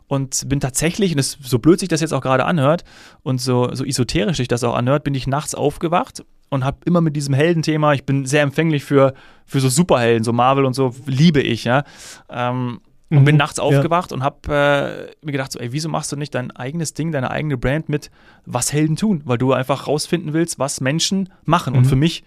und 0.07 0.49
bin 0.49 0.59
tatsächlich, 0.59 1.11
und 1.11 1.17
das, 1.17 1.37
so 1.41 1.59
blöd 1.59 1.79
sich 1.79 1.87
das 1.87 2.01
jetzt 2.01 2.13
auch 2.13 2.21
gerade 2.21 2.45
anhört 2.45 2.83
und 3.21 3.39
so, 3.39 3.73
so 3.73 3.85
esoterisch 3.85 4.37
sich 4.37 4.47
das 4.47 4.63
auch 4.63 4.75
anhört, 4.75 5.03
bin 5.03 5.13
ich 5.13 5.27
nachts 5.27 5.53
aufgewacht 5.53 6.25
und 6.49 6.65
habe 6.65 6.79
immer 6.85 7.01
mit 7.01 7.15
diesem 7.15 7.33
Heldenthema, 7.33 7.93
ich 7.93 8.05
bin 8.05 8.25
sehr 8.25 8.41
empfänglich 8.41 8.83
für, 8.83 9.13
für 9.45 9.59
so 9.59 9.69
Superhelden, 9.69 10.23
so 10.23 10.33
Marvel 10.33 10.65
und 10.65 10.73
so, 10.73 10.95
liebe 11.05 11.41
ich, 11.41 11.63
ja. 11.63 11.83
Ähm, 12.29 12.81
und 13.09 13.19
Mhm, 13.21 13.25
bin 13.25 13.37
nachts 13.37 13.57
ja. 13.57 13.63
aufgewacht 13.63 14.11
und 14.11 14.23
habe 14.23 15.11
äh, 15.21 15.25
mir 15.25 15.31
gedacht, 15.31 15.51
so, 15.51 15.59
ey, 15.59 15.71
wieso 15.71 15.89
machst 15.89 16.11
du 16.11 16.15
nicht 16.15 16.33
dein 16.35 16.51
eigenes 16.51 16.93
Ding, 16.93 17.11
deine 17.11 17.31
eigene 17.31 17.57
Brand 17.57 17.89
mit, 17.89 18.11
was 18.45 18.71
Helden 18.71 18.95
tun? 18.95 19.21
Weil 19.25 19.37
du 19.37 19.53
einfach 19.53 19.87
rausfinden 19.87 20.33
willst, 20.33 20.59
was 20.59 20.79
Menschen 20.81 21.29
machen. 21.45 21.73
Und 21.75 21.81
Mhm. 21.85 21.89
für 21.89 21.95
mich, 21.95 22.23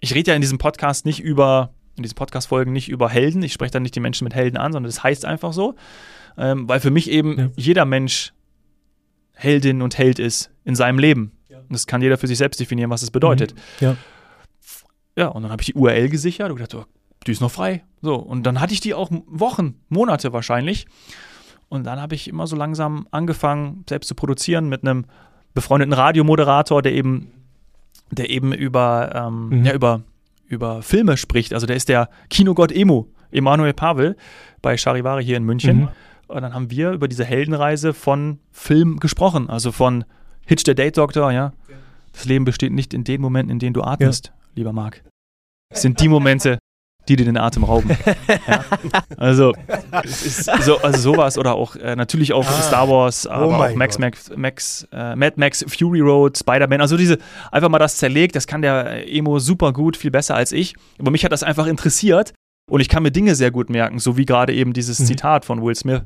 ich 0.00 0.14
rede 0.14 0.30
ja 0.30 0.34
in 0.36 0.40
diesem 0.40 0.58
Podcast 0.58 1.06
nicht 1.06 1.20
über, 1.20 1.72
in 1.96 2.02
diesen 2.04 2.14
Podcast-Folgen 2.14 2.72
nicht 2.72 2.88
über 2.88 3.08
Helden. 3.08 3.42
Ich 3.42 3.52
spreche 3.52 3.72
dann 3.72 3.82
nicht 3.82 3.94
die 3.96 4.00
Menschen 4.00 4.24
mit 4.24 4.34
Helden 4.34 4.56
an, 4.56 4.72
sondern 4.72 4.88
das 4.88 5.02
heißt 5.02 5.24
einfach 5.24 5.52
so. 5.52 5.74
Ähm, 6.38 6.68
weil 6.68 6.78
für 6.80 6.90
mich 6.90 7.10
eben 7.10 7.38
Ja. 7.38 7.48
jeder 7.56 7.84
Mensch 7.84 8.32
Heldin 9.34 9.82
und 9.82 9.98
Held 9.98 10.18
ist 10.18 10.50
in 10.64 10.74
seinem 10.76 10.98
Leben. 10.98 11.32
Und 11.48 11.72
das 11.72 11.86
kann 11.86 12.00
jeder 12.02 12.16
für 12.18 12.26
sich 12.26 12.38
selbst 12.38 12.58
definieren, 12.60 12.90
was 12.90 13.02
es 13.02 13.10
bedeutet. 13.10 13.54
Mhm. 13.54 13.86
Ja. 13.86 13.96
Ja, 15.16 15.26
und 15.28 15.42
dann 15.42 15.50
habe 15.52 15.60
ich 15.62 15.66
die 15.66 15.74
URL 15.74 16.08
gesichert 16.08 16.50
und 16.50 16.56
gedacht, 16.56 16.74
oh, 16.74 16.84
die 17.26 17.32
ist 17.32 17.40
noch 17.40 17.50
frei. 17.50 17.84
So, 18.02 18.14
und 18.16 18.44
dann 18.44 18.60
hatte 18.60 18.72
ich 18.72 18.80
die 18.80 18.94
auch 18.94 19.10
Wochen, 19.26 19.74
Monate 19.88 20.32
wahrscheinlich. 20.32 20.86
Und 21.68 21.84
dann 21.84 22.00
habe 22.00 22.14
ich 22.14 22.28
immer 22.28 22.46
so 22.46 22.56
langsam 22.56 23.06
angefangen, 23.10 23.84
selbst 23.88 24.08
zu 24.08 24.14
produzieren 24.14 24.68
mit 24.68 24.82
einem 24.82 25.04
befreundeten 25.54 25.92
Radiomoderator, 25.92 26.82
der 26.82 26.92
eben, 26.92 27.30
der 28.10 28.30
eben 28.30 28.52
über, 28.52 29.12
ähm, 29.14 29.48
Mhm. 29.50 29.64
ja, 29.64 29.72
über, 29.74 30.02
über 30.46 30.82
Filme 30.82 31.16
spricht. 31.16 31.52
Also 31.54 31.66
der 31.66 31.76
ist 31.76 31.88
der 31.88 32.08
Kinogott 32.28 32.72
Emo, 32.72 33.08
Emanuel 33.30 33.72
Pavel, 33.74 34.16
bei 34.62 34.76
Charivari 34.76 35.24
hier 35.24 35.36
in 35.36 35.44
München. 35.44 35.76
Mhm. 35.82 35.88
Und 36.28 36.42
dann 36.42 36.54
haben 36.54 36.70
wir 36.70 36.92
über 36.92 37.06
diese 37.08 37.24
Heldenreise 37.24 37.92
von 37.92 38.38
Film 38.50 38.98
gesprochen, 39.00 39.50
also 39.50 39.72
von 39.72 40.04
Hitch 40.46 40.64
der 40.64 40.74
Date 40.74 40.96
Doctor, 40.96 41.30
ja. 41.32 41.52
Das 42.12 42.24
Leben 42.24 42.44
besteht 42.44 42.72
nicht 42.72 42.94
in 42.94 43.04
den 43.04 43.20
Momenten, 43.20 43.52
in 43.52 43.58
denen 43.58 43.74
du 43.74 43.82
atmest, 43.82 44.32
lieber 44.54 44.72
Marc. 44.72 45.02
Es 45.72 45.82
sind 45.82 46.00
die 46.00 46.08
Momente, 46.08 46.58
die 47.10 47.16
dir 47.16 47.24
den 47.24 47.36
Atem 47.36 47.64
rauben. 47.64 47.90
ja. 48.48 48.64
Also, 49.16 49.52
so, 50.62 50.78
also 50.78 50.98
sowas 50.98 51.36
oder 51.36 51.54
auch 51.54 51.76
äh, 51.76 51.96
natürlich 51.96 52.32
auch 52.32 52.46
Ah. 52.46 52.62
Star 52.62 52.88
Wars, 52.88 53.26
aber 53.26 53.46
auch 53.46 53.58
mein 53.58 53.76
Max. 53.76 53.98
Max, 53.98 54.30
Max, 54.36 54.88
äh, 54.92 55.16
Mad 55.16 55.34
Max, 55.36 55.64
Fury 55.68 56.00
Road, 56.00 56.38
Spider-Man. 56.38 56.80
Also 56.80 56.96
diese, 56.96 57.18
einfach 57.50 57.68
mal 57.68 57.78
das 57.78 57.96
zerlegt, 57.96 58.36
das 58.36 58.46
kann 58.46 58.62
der 58.62 59.06
äh, 59.06 59.18
Emo 59.18 59.38
super 59.38 59.72
gut, 59.72 59.96
viel 59.96 60.10
besser 60.10 60.34
als 60.36 60.52
ich. 60.52 60.74
Aber 60.98 61.10
mich 61.10 61.24
hat 61.24 61.32
das 61.32 61.42
einfach 61.42 61.66
interessiert. 61.66 62.32
Und 62.70 62.80
ich 62.80 62.88
kann 62.88 63.02
mir 63.02 63.10
Dinge 63.10 63.34
sehr 63.34 63.50
gut 63.50 63.68
merken, 63.68 63.98
so 63.98 64.16
wie 64.16 64.24
gerade 64.24 64.54
eben 64.54 64.72
dieses 64.72 65.00
Mhm. 65.00 65.06
Zitat 65.06 65.44
von 65.44 65.60
Will 65.60 65.74
Smith 65.74 66.02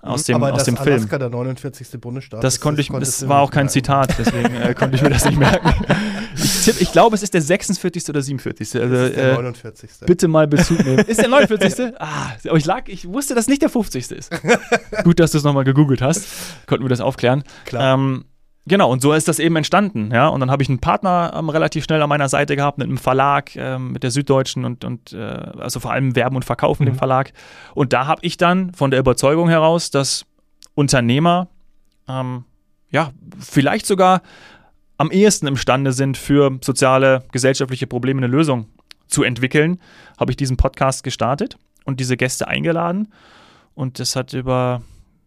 aus 0.00 0.24
dem, 0.24 0.36
Aber 0.36 0.50
aus 0.52 0.60
das 0.60 0.64
dem 0.64 0.76
Film. 0.78 0.96
Alaska 0.96 1.18
der 1.18 1.28
49. 1.28 2.00
Bundesstaat. 2.00 2.42
Das 2.42 2.54
ist, 2.54 2.60
konnte 2.60 2.80
ich, 2.80 2.88
das 2.88 3.28
war 3.28 3.42
auch 3.42 3.50
kein 3.50 3.64
merken. 3.66 3.72
Zitat, 3.72 4.14
deswegen 4.18 4.54
äh, 4.54 4.72
konnte 4.72 4.96
ich 4.96 5.02
mir 5.02 5.10
das 5.10 5.26
nicht 5.26 5.38
merken. 5.38 5.70
Ich, 6.36 6.64
tipp, 6.64 6.80
ich 6.80 6.92
glaube, 6.92 7.14
es 7.16 7.22
ist 7.22 7.34
der 7.34 7.42
46. 7.42 8.08
oder 8.08 8.22
47. 8.22 8.80
Also, 8.80 8.94
ist 8.94 9.16
der 9.16 9.32
äh, 9.32 9.34
49. 9.34 9.90
bitte 10.06 10.28
mal 10.28 10.46
Bezug 10.46 10.84
nehmen. 10.84 10.98
Ist 11.06 11.20
der 11.20 11.28
49.? 11.28 11.94
Ah, 11.98 12.32
aber 12.46 12.56
ich 12.56 12.64
lag, 12.64 12.88
ich 12.88 13.08
wusste, 13.08 13.34
dass 13.34 13.48
nicht 13.48 13.62
der 13.62 13.68
50. 13.70 14.10
ist. 14.12 14.30
Gut, 15.04 15.18
dass 15.20 15.32
du 15.32 15.38
es 15.38 15.44
nochmal 15.44 15.64
gegoogelt 15.64 16.02
hast. 16.02 16.26
Konnten 16.66 16.84
wir 16.84 16.88
das 16.88 17.00
aufklären. 17.00 17.42
Klar. 17.64 17.94
Ähm, 17.94 18.24
genau, 18.66 18.90
und 18.90 19.02
so 19.02 19.12
ist 19.12 19.28
das 19.28 19.38
eben 19.38 19.56
entstanden. 19.56 20.10
Ja? 20.12 20.28
Und 20.28 20.40
dann 20.40 20.50
habe 20.50 20.62
ich 20.62 20.68
einen 20.68 20.78
Partner 20.78 21.32
ähm, 21.36 21.48
relativ 21.48 21.84
schnell 21.84 22.02
an 22.02 22.08
meiner 22.08 22.28
Seite 22.28 22.56
gehabt, 22.56 22.78
mit 22.78 22.86
einem 22.86 22.98
Verlag, 22.98 23.54
ähm, 23.56 23.92
mit 23.92 24.02
der 24.02 24.10
Süddeutschen 24.10 24.64
und, 24.64 24.84
und 24.84 25.12
äh, 25.12 25.18
also 25.18 25.80
vor 25.80 25.92
allem 25.92 26.16
Werben 26.16 26.36
und 26.36 26.44
Verkaufen, 26.44 26.82
Mhm. 26.84 26.90
dem 26.92 26.96
Verlag. 26.96 27.32
Und 27.74 27.92
da 27.92 28.06
habe 28.06 28.20
ich 28.24 28.36
dann 28.36 28.72
von 28.74 28.90
der 28.90 29.00
Überzeugung 29.00 29.48
heraus, 29.48 29.90
dass 29.90 30.24
Unternehmer 30.74 31.48
ähm, 32.08 32.44
ja, 32.90 33.10
vielleicht 33.40 33.84
sogar 33.86 34.22
am 34.98 35.10
ehesten 35.10 35.46
imstande 35.46 35.92
sind, 35.92 36.16
für 36.16 36.58
soziale, 36.62 37.24
gesellschaftliche 37.32 37.86
Probleme 37.86 38.18
eine 38.18 38.26
Lösung 38.28 38.66
zu 39.08 39.22
entwickeln, 39.22 39.78
habe 40.18 40.32
ich 40.32 40.36
diesen 40.36 40.56
Podcast 40.56 41.04
gestartet 41.04 41.58
und 41.84 42.00
diese 42.00 42.16
Gäste 42.16 42.48
eingeladen. 42.48 43.12
Und 43.74 43.98
das 43.98 44.16
hat 44.16 44.32
über, 44.32 44.82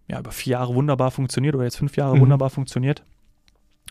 ja, 0.08 0.20
über 0.20 0.32
vier 0.32 0.52
Jahre 0.52 0.74
wunderbar 0.74 1.12
funktioniert 1.12 1.56
oder 1.56 1.64
jetzt 1.66 1.78
fünf 1.78 1.96
Jahre 1.96 2.16
Mhm. 2.16 2.22
wunderbar 2.22 2.50
funktioniert. 2.50 3.04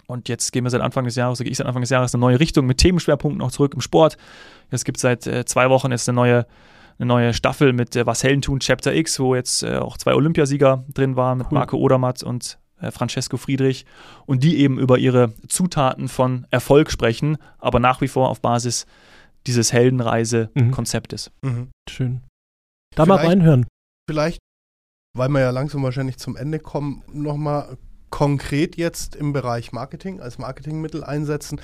Und 0.07 0.29
jetzt 0.29 0.53
gehen 0.53 0.65
wir 0.65 0.71
seit 0.71 0.81
Anfang 0.81 1.05
des 1.05 1.17
Jahres, 1.17 1.39
gehe 1.39 1.51
ich 1.51 1.59
seit 1.59 1.67
Anfang 1.67 1.83
des 1.83 1.91
Jahres 1.91 2.15
eine 2.15 2.21
neue 2.21 2.41
Richtung 2.41 2.67
mit 2.67 2.79
Themenschwerpunkten 2.79 3.43
auch 3.43 3.51
zurück 3.51 3.75
im 3.75 3.81
Sport. 3.81 4.17
Es 4.71 4.85
gibt 4.85 4.99
seit 4.99 5.27
äh, 5.27 5.45
zwei 5.45 5.69
Wochen 5.71 5.91
jetzt 5.91 6.09
eine 6.09 6.17
neue, 6.17 6.47
eine 6.99 7.07
neue 7.07 7.35
Staffel 7.35 7.73
mit 7.73 7.95
äh, 7.95 8.07
Was 8.07 8.23
Helden 8.25 8.41
tun, 8.43 8.59
Chapter 8.61 8.95
X, 8.95 9.21
wo 9.21 9.35
jetzt 9.35 9.63
äh, 9.63 9.77
auch 9.77 9.97
zwei 9.99 10.15
Olympiasieger 10.15 10.85
drin 10.95 11.15
waren, 11.17 11.39
mit 11.39 11.49
Cool. 11.49 11.55
Marco 11.59 11.77
Odermatt 11.77 12.23
und 12.23 12.59
Francesco 12.91 13.37
Friedrich. 13.37 13.87
Und 14.27 14.43
die 14.45 14.59
eben 14.59 14.79
über 14.79 14.99
ihre 14.99 15.33
Zutaten 15.49 16.09
von 16.09 16.47
Erfolg 16.51 16.91
sprechen, 16.91 17.39
aber 17.59 17.81
nach 17.81 18.01
wie 18.01 18.09
vor 18.09 18.29
auf 18.29 18.41
Basis 18.41 18.87
dieses 19.47 19.73
Heldenreise-Konzeptes. 19.73 21.31
Mhm. 21.43 21.69
Schön. 21.89 22.21
Da 22.95 23.07
mal 23.07 23.19
Vielleicht- 23.19 23.31
reinhören. 23.31 23.67
Vielleicht, 24.09 24.39
weil 25.17 25.29
wir 25.29 25.41
ja 25.41 25.51
langsam 25.51 25.83
wahrscheinlich 25.83 26.19
zum 26.19 26.37
Ende 26.37 26.59
kommen, 26.59 27.03
nochmal 27.13 27.77
konkret 28.11 28.77
jetzt 28.77 29.15
im 29.17 29.33
Bereich 29.33 29.73
Marketing 29.73 30.21
als 30.21 30.39
Marketingmittel 30.39 31.05
einsetzen. 31.05 31.61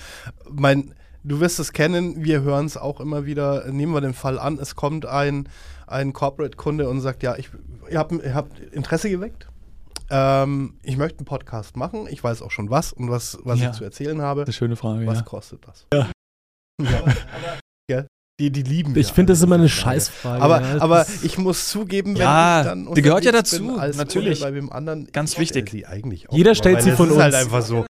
Mein, 0.50 0.94
du 1.22 1.40
wirst 1.40 1.59
es 1.59 1.72
kennen, 1.72 2.22
wir 2.22 2.42
hören 2.42 2.66
es 2.66 2.77
auch 2.77 3.00
immer 3.00 3.24
wieder. 3.24 3.70
Nehmen 3.72 3.94
wir 3.94 4.03
den 4.03 4.12
Fall 4.12 4.38
an, 4.38 4.59
es 4.59 4.77
kommt 4.77 5.07
ein, 5.07 5.48
ein 5.87 6.12
Corporate-Kunde 6.12 6.88
und 6.88 7.00
sagt, 7.00 7.22
ja, 7.22 7.37
ich, 7.37 7.48
ihr, 7.90 7.98
habt, 7.98 8.12
ihr 8.12 8.35
habt 8.35 8.59
Interesse 8.59 9.09
geweckt. 9.09 9.48
Ähm, 10.16 10.79
ich 10.83 10.96
möchte 10.96 11.18
einen 11.18 11.27
Podcast 11.27 11.77
machen. 11.77 12.07
Ich 12.09 12.22
weiß 12.22 12.40
auch 12.42 12.50
schon 12.53 12.70
was 12.70 12.92
und 12.92 13.11
was, 13.11 13.37
was 13.42 13.59
Ja. 13.61 13.70
ich 13.70 13.77
zu 13.77 13.83
erzählen 13.85 14.22
habe. 14.22 14.42
eine 14.42 14.53
schöne 14.53 14.77
Frage, 14.77 15.07
Was 15.07 15.18
ja. 15.18 15.24
kostet 15.24 15.66
das? 15.66 15.87
Ja. 15.92 16.09
ja. 17.90 18.07
Die, 18.40 18.50
die 18.50 18.62
lieben 18.62 18.96
Ich 18.96 19.12
finde 19.12 19.33
das 19.33 19.42
immer 19.42 19.55
eine. 19.55 19.68
Scheißfrage. 19.68 20.42
Aber, 20.42 20.61
aber 20.81 20.98
Das- 20.98 21.22
ich 21.22 21.38
muss 21.38 21.68
zugeben, 21.68 22.14
wenn 22.14 22.22
Ja, 22.22 22.61
ich 22.62 22.66
dann 22.66 22.92
die 22.94 23.03
gehört 23.03 23.24
ja 23.24 23.31
dazu, 23.33 23.62
natürlich. 23.62 24.40
Bei 24.40 24.53
wem 24.55 24.72
anderen, 24.72 25.07
Ganz 25.12 25.38
wichtig. 25.38 25.70
sie 25.70 25.87
eigentlich 25.87 26.29
auch 26.29 26.35
Jeder 26.35 26.55
stellt 26.57 26.83
sie 26.83 26.90
von 26.92 27.11
ist 27.11 27.16
halt 27.18 27.33
uns. 27.35 27.42
einfach 27.44 27.62
so. 27.62 27.87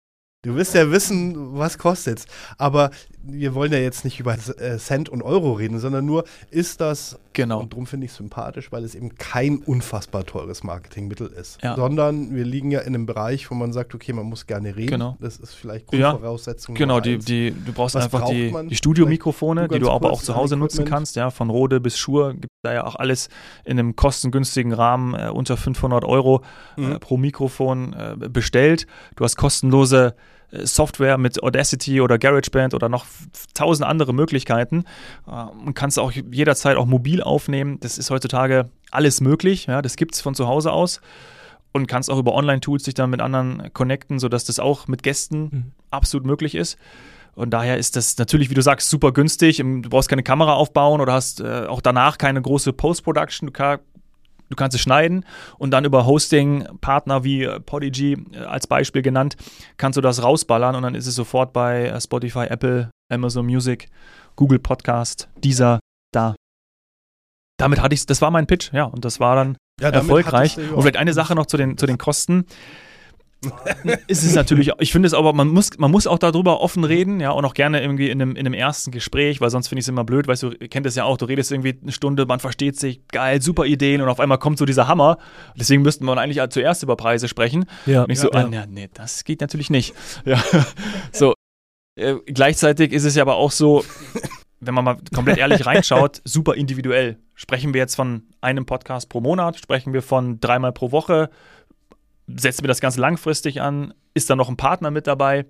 Du 0.44 0.54
wirst 0.54 0.72
ja 0.76 0.88
wissen, 0.92 1.58
was 1.58 1.78
kostet's. 1.78 2.26
Aber 2.58 2.90
wir 3.24 3.54
wollen 3.56 3.72
ja 3.72 3.78
jetzt 3.80 4.04
nicht 4.04 4.20
über 4.20 4.34
äh, 4.34 4.78
Cent 4.78 5.08
und 5.08 5.20
Euro 5.20 5.52
reden, 5.54 5.80
sondern 5.80 6.06
nur, 6.06 6.22
ist 6.50 6.80
das, 6.80 7.18
Genau. 7.32 7.60
und 7.60 7.72
darum 7.72 7.86
finde 7.86 8.06
ich 8.06 8.12
es 8.12 8.16
sympathisch, 8.18 8.70
weil 8.72 8.84
es 8.84 8.94
eben 8.94 9.14
kein 9.16 9.58
unfassbar 9.58 10.24
teures 10.24 10.62
Marketingmittel 10.62 11.26
ist. 11.26 11.60
Ja. 11.62 11.74
Sondern 11.74 12.34
wir 12.34 12.44
liegen 12.44 12.70
ja 12.70 12.80
in 12.80 12.94
einem 12.94 13.06
Bereich, 13.06 13.50
wo 13.50 13.54
man 13.56 13.72
sagt, 13.72 13.94
okay, 13.96 14.12
man 14.12 14.26
muss 14.26 14.46
gerne 14.46 14.76
reden. 14.76 14.90
Genau. 14.90 15.16
Das 15.20 15.38
ist 15.38 15.54
vielleicht 15.54 15.92
Ja. 15.92 16.10
Grundvoraussetzung. 16.12 16.74
Genau, 16.76 16.94
Nummer 16.94 17.02
die, 17.02 17.18
die, 17.18 17.50
du 17.50 17.72
brauchst 17.72 17.96
Was 17.96 18.04
einfach 18.04 18.28
die, 18.30 18.54
die 18.68 18.76
Studiomikrofone, 18.76 19.66
die 19.68 19.78
du 19.80 19.90
aber 19.90 20.10
auch 20.12 20.22
zu 20.22 20.36
Hause 20.36 20.56
nutzen 20.56 20.84
kannst. 20.84 21.16
Ja, 21.16 21.30
von 21.30 21.50
Rode 21.50 21.80
bis 21.80 21.98
Shure 21.98 22.34
gibt 22.34 22.52
da 22.62 22.72
ja 22.72 22.84
auch 22.86 22.94
alles 22.96 23.28
in 23.64 23.78
einem 23.78 23.94
kostengünstigen 23.96 24.72
Rahmen 24.72 25.14
äh, 25.14 25.30
unter 25.30 25.56
500 25.56 26.04
Euro 26.04 26.42
Mhm. 26.76 26.92
äh, 26.92 26.98
pro 27.00 27.16
Mikrofon 27.16 27.92
äh, 27.92 28.28
bestellt. 28.28 28.86
Du 29.16 29.24
hast 29.24 29.36
kostenlose 29.36 30.14
Software 30.50 31.18
mit 31.18 31.42
Audacity 31.42 32.00
oder 32.00 32.18
GarageBand 32.18 32.74
oder 32.74 32.88
noch 32.88 33.06
tausend 33.54 33.86
andere 33.86 34.12
Möglichkeiten 34.14 34.84
äh, 35.26 35.30
und 35.64 35.74
kannst 35.74 35.98
auch 35.98 36.12
jederzeit 36.12 36.76
auch 36.76 36.86
mobil 36.86 37.22
aufnehmen. 37.22 37.78
Das 37.80 37.98
ist 37.98 38.10
heutzutage 38.10 38.70
alles 38.90 39.20
möglich. 39.20 39.66
Ja, 39.66 39.82
das 39.82 39.96
gibt 39.96 40.14
es 40.14 40.20
von 40.20 40.34
zu 40.34 40.46
Hause 40.48 40.72
aus 40.72 41.00
und 41.72 41.86
kannst 41.86 42.10
auch 42.10 42.18
über 42.18 42.34
Online-Tools 42.34 42.84
dich 42.84 42.94
dann 42.94 43.10
mit 43.10 43.20
anderen 43.20 43.70
connecten, 43.74 44.18
sodass 44.18 44.44
das 44.44 44.58
auch 44.58 44.88
mit 44.88 45.02
Gästen 45.02 45.42
Mhm. 45.42 45.64
absolut 45.90 46.26
möglich 46.26 46.54
ist. 46.54 46.78
Und 47.34 47.50
daher 47.50 47.76
ist 47.76 47.94
das 47.94 48.18
natürlich, 48.18 48.50
wie 48.50 48.54
du 48.54 48.62
sagst, 48.62 48.88
super 48.90 49.12
günstig. 49.12 49.60
Ähm, 49.60 49.82
Du 49.82 49.90
brauchst 49.90 50.08
keine 50.08 50.22
Kamera 50.24 50.54
aufbauen 50.54 51.00
oder 51.00 51.12
hast 51.12 51.40
äh, 51.40 51.66
auch 51.68 51.80
danach 51.80 52.18
keine 52.18 52.42
große 52.42 52.72
Post-Production. 52.72 53.52
Du, 53.52 53.52
du 54.48 54.56
kannst 54.56 54.74
es 54.74 54.80
schneiden 54.80 55.24
und 55.58 55.70
dann 55.70 55.84
über 55.84 56.06
Hosting-Partner 56.06 57.24
wie 57.24 57.44
äh, 57.44 57.60
Podigy 57.60 58.12
äh, 58.32 58.38
als 58.38 58.66
Beispiel 58.66 59.02
genannt, 59.02 59.36
kannst 59.76 59.96
du 59.96 60.00
das 60.00 60.22
rausballern 60.22 60.74
und 60.74 60.82
dann 60.82 60.94
ist 60.94 61.06
es 61.06 61.14
sofort 61.14 61.52
bei 61.52 61.86
äh, 61.86 62.00
Spotify, 62.00 62.46
Apple, 62.48 62.90
Amazon 63.12 63.46
Music, 63.46 63.88
Google 64.36 64.58
Podcast, 64.58 65.28
dieser 65.42 65.80
da. 66.12 66.34
Damit 67.58 67.80
hatte 67.80 67.94
ich 67.94 68.06
das 68.06 68.22
war 68.22 68.30
mein 68.30 68.46
Pitch, 68.46 68.72
ja, 68.72 68.84
und 68.84 69.04
das 69.04 69.18
war 69.20 69.34
dann 69.34 69.56
Ja, 69.80 69.90
erfolgreich. 69.90 70.56
Und 70.56 70.82
vielleicht 70.82 70.96
eine 70.96 71.12
Sache 71.12 71.34
noch 71.34 71.46
zu 71.46 71.56
den, 71.56 71.76
zu 71.76 71.86
den 71.86 71.98
Kosten. 71.98 72.44
ist 74.08 74.24
es 74.24 74.34
natürlich, 74.34 74.72
ich 74.80 74.90
finde 74.90 75.06
es 75.06 75.14
aber, 75.14 75.32
man 75.32 75.48
muss, 75.48 75.78
man 75.78 75.90
muss 75.90 76.06
auch 76.06 76.18
darüber 76.18 76.60
offen 76.60 76.82
reden, 76.84 77.20
ja, 77.20 77.30
und 77.30 77.44
auch 77.44 77.54
gerne 77.54 77.80
irgendwie 77.80 78.10
in 78.10 78.20
einem, 78.20 78.32
in 78.32 78.46
einem 78.46 78.54
ersten 78.54 78.90
Gespräch, 78.90 79.40
weil 79.40 79.50
sonst 79.50 79.68
finde 79.68 79.80
ich 79.80 79.84
es 79.84 79.88
immer 79.88 80.04
blöd, 80.04 80.26
weißt 80.26 80.42
du, 80.42 80.50
ihr 80.50 80.68
kennt 80.68 80.86
es 80.86 80.96
ja 80.96 81.04
auch, 81.04 81.16
du 81.16 81.24
redest 81.24 81.52
irgendwie 81.52 81.78
eine 81.80 81.92
Stunde, 81.92 82.26
man 82.26 82.40
versteht 82.40 82.78
sich, 82.78 83.06
geil, 83.08 83.40
super 83.40 83.64
Ideen 83.64 84.00
und 84.00 84.08
auf 84.08 84.18
einmal 84.18 84.38
kommt 84.38 84.58
so 84.58 84.64
dieser 84.64 84.88
Hammer. 84.88 85.18
Deswegen 85.56 85.82
müssten 85.82 86.04
wir 86.04 86.16
eigentlich 86.16 86.40
zuerst 86.50 86.82
über 86.82 86.96
Preise 86.96 87.28
sprechen. 87.28 87.66
Ja, 87.86 88.02
Und 88.02 88.10
ich 88.10 88.18
so, 88.18 88.30
ja. 88.32 88.46
ah, 88.46 88.48
ja, 88.50 88.66
nee, 88.66 88.88
das 88.92 89.24
geht 89.24 89.40
natürlich 89.40 89.70
nicht. 89.70 89.94
Ja, 90.24 90.42
so. 91.12 91.34
Äh, 91.96 92.16
gleichzeitig 92.26 92.92
ist 92.92 93.04
es 93.04 93.14
ja 93.14 93.22
aber 93.22 93.36
auch 93.36 93.50
so, 93.50 93.84
wenn 94.60 94.74
man 94.74 94.84
mal 94.84 94.98
komplett 95.14 95.38
ehrlich 95.38 95.66
reinschaut, 95.66 96.20
super 96.24 96.54
individuell. 96.54 97.18
Sprechen 97.34 97.72
wir 97.74 97.80
jetzt 97.80 97.94
von 97.94 98.22
einem 98.40 98.66
Podcast 98.66 99.08
pro 99.08 99.20
Monat? 99.20 99.58
Sprechen 99.58 99.92
wir 99.92 100.02
von 100.02 100.40
dreimal 100.40 100.72
pro 100.72 100.90
Woche? 100.90 101.30
Setzen 102.36 102.62
wir 102.62 102.68
das 102.68 102.80
Ganze 102.80 103.00
langfristig 103.00 103.60
an? 103.60 103.94
Ist 104.14 104.28
da 104.28 104.36
noch 104.36 104.48
ein 104.48 104.56
Partner 104.56 104.90
mit 104.90 105.06
dabei? 105.06 105.46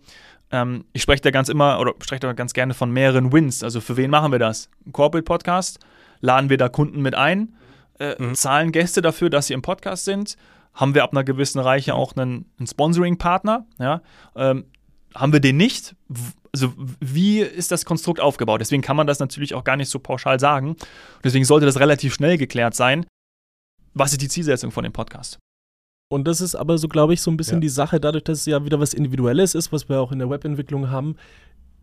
Ähm, 0.50 0.84
ich 0.92 1.02
spreche 1.02 1.22
da 1.22 1.30
ganz 1.30 1.48
immer 1.48 1.80
oder 1.80 1.94
spreche 2.00 2.20
da 2.20 2.32
ganz 2.32 2.52
gerne 2.52 2.74
von 2.74 2.90
mehreren 2.90 3.32
Wins. 3.32 3.62
Also 3.62 3.80
für 3.80 3.96
wen 3.96 4.10
machen 4.10 4.32
wir 4.32 4.38
das? 4.38 4.70
Ein 4.86 4.92
Corporate 4.92 5.24
Podcast? 5.24 5.80
Laden 6.20 6.50
wir 6.50 6.56
da 6.56 6.68
Kunden 6.68 7.02
mit 7.02 7.14
ein? 7.14 7.54
Äh, 7.98 8.32
Zahlen 8.34 8.72
Gäste 8.72 9.02
dafür, 9.02 9.30
dass 9.30 9.48
sie 9.48 9.54
im 9.54 9.62
Podcast 9.62 10.04
sind? 10.04 10.36
Haben 10.72 10.94
wir 10.94 11.02
ab 11.02 11.12
einer 11.12 11.24
gewissen 11.24 11.58
Reiche 11.58 11.94
auch 11.94 12.16
einen, 12.16 12.46
einen 12.58 12.66
Sponsoring-Partner? 12.66 13.66
Ja? 13.78 14.02
Ähm, 14.36 14.66
haben 15.14 15.32
wir 15.32 15.40
den 15.40 15.56
nicht? 15.56 15.96
Also 16.52 16.72
wie 17.00 17.40
ist 17.40 17.72
das 17.72 17.84
Konstrukt 17.84 18.20
aufgebaut? 18.20 18.60
Deswegen 18.60 18.82
kann 18.82 18.96
man 18.96 19.06
das 19.06 19.18
natürlich 19.18 19.54
auch 19.54 19.64
gar 19.64 19.76
nicht 19.76 19.90
so 19.90 19.98
pauschal 19.98 20.38
sagen. 20.38 20.76
Deswegen 21.24 21.44
sollte 21.44 21.66
das 21.66 21.80
relativ 21.80 22.14
schnell 22.14 22.38
geklärt 22.38 22.74
sein. 22.74 23.06
Was 23.94 24.12
ist 24.12 24.22
die 24.22 24.28
Zielsetzung 24.28 24.70
von 24.70 24.84
dem 24.84 24.92
Podcast? 24.92 25.38
Und 26.10 26.26
das 26.26 26.40
ist 26.40 26.54
aber 26.54 26.78
so, 26.78 26.88
glaube 26.88 27.12
ich, 27.12 27.20
so 27.20 27.30
ein 27.30 27.36
bisschen 27.36 27.56
Ja. 27.58 27.60
die 27.60 27.68
Sache, 27.68 28.00
dadurch, 28.00 28.24
dass 28.24 28.40
es 28.40 28.46
ja 28.46 28.64
wieder 28.64 28.80
was 28.80 28.94
Individuelles 28.94 29.54
ist, 29.54 29.72
was 29.72 29.88
wir 29.88 30.00
auch 30.00 30.10
in 30.10 30.18
der 30.18 30.30
Webentwicklung 30.30 30.90
haben, 30.90 31.16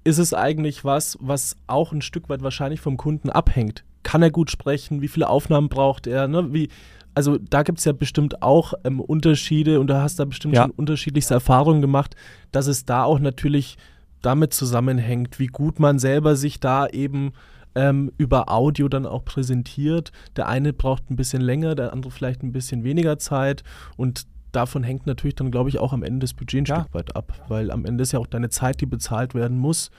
ist 0.03 0.17
es 0.17 0.33
eigentlich 0.33 0.83
was, 0.83 1.17
was 1.21 1.55
auch 1.67 1.91
ein 1.91 2.01
Stück 2.01 2.27
weit 2.29 2.41
wahrscheinlich 2.41 2.81
vom 2.81 2.97
Kunden 2.97 3.29
abhängt. 3.29 3.83
Kann 4.03 4.21
er 4.23 4.31
gut 4.31 4.49
sprechen? 4.51 5.01
Wie 5.01 5.07
viele 5.07 5.29
Aufnahmen 5.29 5.69
braucht 5.69 6.07
er? 6.07 6.27
Ne? 6.27 6.53
Wie, 6.53 6.69
also 7.13 7.37
da 7.37 7.61
gibt 7.63 7.79
es 7.79 7.85
ja 7.85 7.91
bestimmt 7.91 8.41
auch 8.41 8.73
ähm, 8.83 8.99
Unterschiede 8.99 9.79
und 9.79 9.87
da 9.87 10.01
hast 10.01 10.19
du 10.19 10.25
bestimmt 10.25 10.55
Ja. 10.55 10.63
schon 10.63 10.71
unterschiedlichste 10.71 11.33
Erfahrungen 11.35 11.81
gemacht, 11.81 12.15
dass 12.51 12.65
es 12.67 12.85
da 12.85 13.03
auch 13.03 13.19
natürlich 13.19 13.77
damit 14.23 14.53
zusammenhängt, 14.53 15.37
wie 15.39 15.47
gut 15.47 15.79
man 15.79 15.99
selber 15.99 16.35
sich 16.35 16.59
da 16.59 16.87
eben 16.87 17.31
ähm, 17.75 18.11
über 18.17 18.51
Audio 18.51 18.87
dann 18.87 19.05
auch 19.05 19.25
präsentiert. 19.25 20.11
Der 20.35 20.47
eine 20.47 20.73
braucht 20.73 21.09
ein 21.11 21.15
bisschen 21.15 21.41
länger, 21.41 21.75
der 21.75 21.93
andere 21.93 22.11
vielleicht 22.11 22.41
ein 22.43 22.51
bisschen 22.51 22.83
weniger 22.83 23.19
Zeit 23.19 23.63
und 23.97 24.25
davon 24.51 24.83
hängt 24.83 25.05
natürlich 25.05 25.35
dann, 25.35 25.51
glaube 25.51 25.69
ich, 25.69 25.79
auch 25.79 25.91
am 25.91 26.01
Ende 26.03 26.19
das 26.23 26.33
Budget 26.33 26.61
ein 26.61 26.65
Ja. 26.65 26.81
Stück 26.81 26.93
weit 26.93 27.15
ab, 27.15 27.33
weil 27.49 27.71
am 27.71 27.85
Ende 27.85 28.03
ist 28.03 28.13
ja 28.13 28.19
auch 28.19 28.27
deine 28.27 28.49
Zeit, 28.49 28.79
die 28.79 28.85
bezahlt 28.85 29.35
werden 29.35 29.57
muss. 29.57 29.91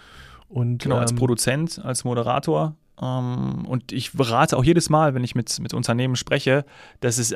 Und, 0.48 0.82
Genau, 0.82 0.96
als 0.96 1.10
ähm, 1.10 1.18
Produzent, 1.18 1.80
als 1.84 2.04
Moderator. 2.04 2.74
Ähm, 3.02 3.66
und 3.66 3.92
ich 3.92 4.12
rate 4.18 4.56
auch 4.56 4.64
jedes 4.64 4.88
Mal, 4.88 5.12
wenn 5.14 5.24
ich 5.24 5.34
mit, 5.34 5.58
mit 5.60 5.74
Unternehmen 5.74 6.16
spreche, 6.16 6.64
dass 7.00 7.18
es 7.18 7.34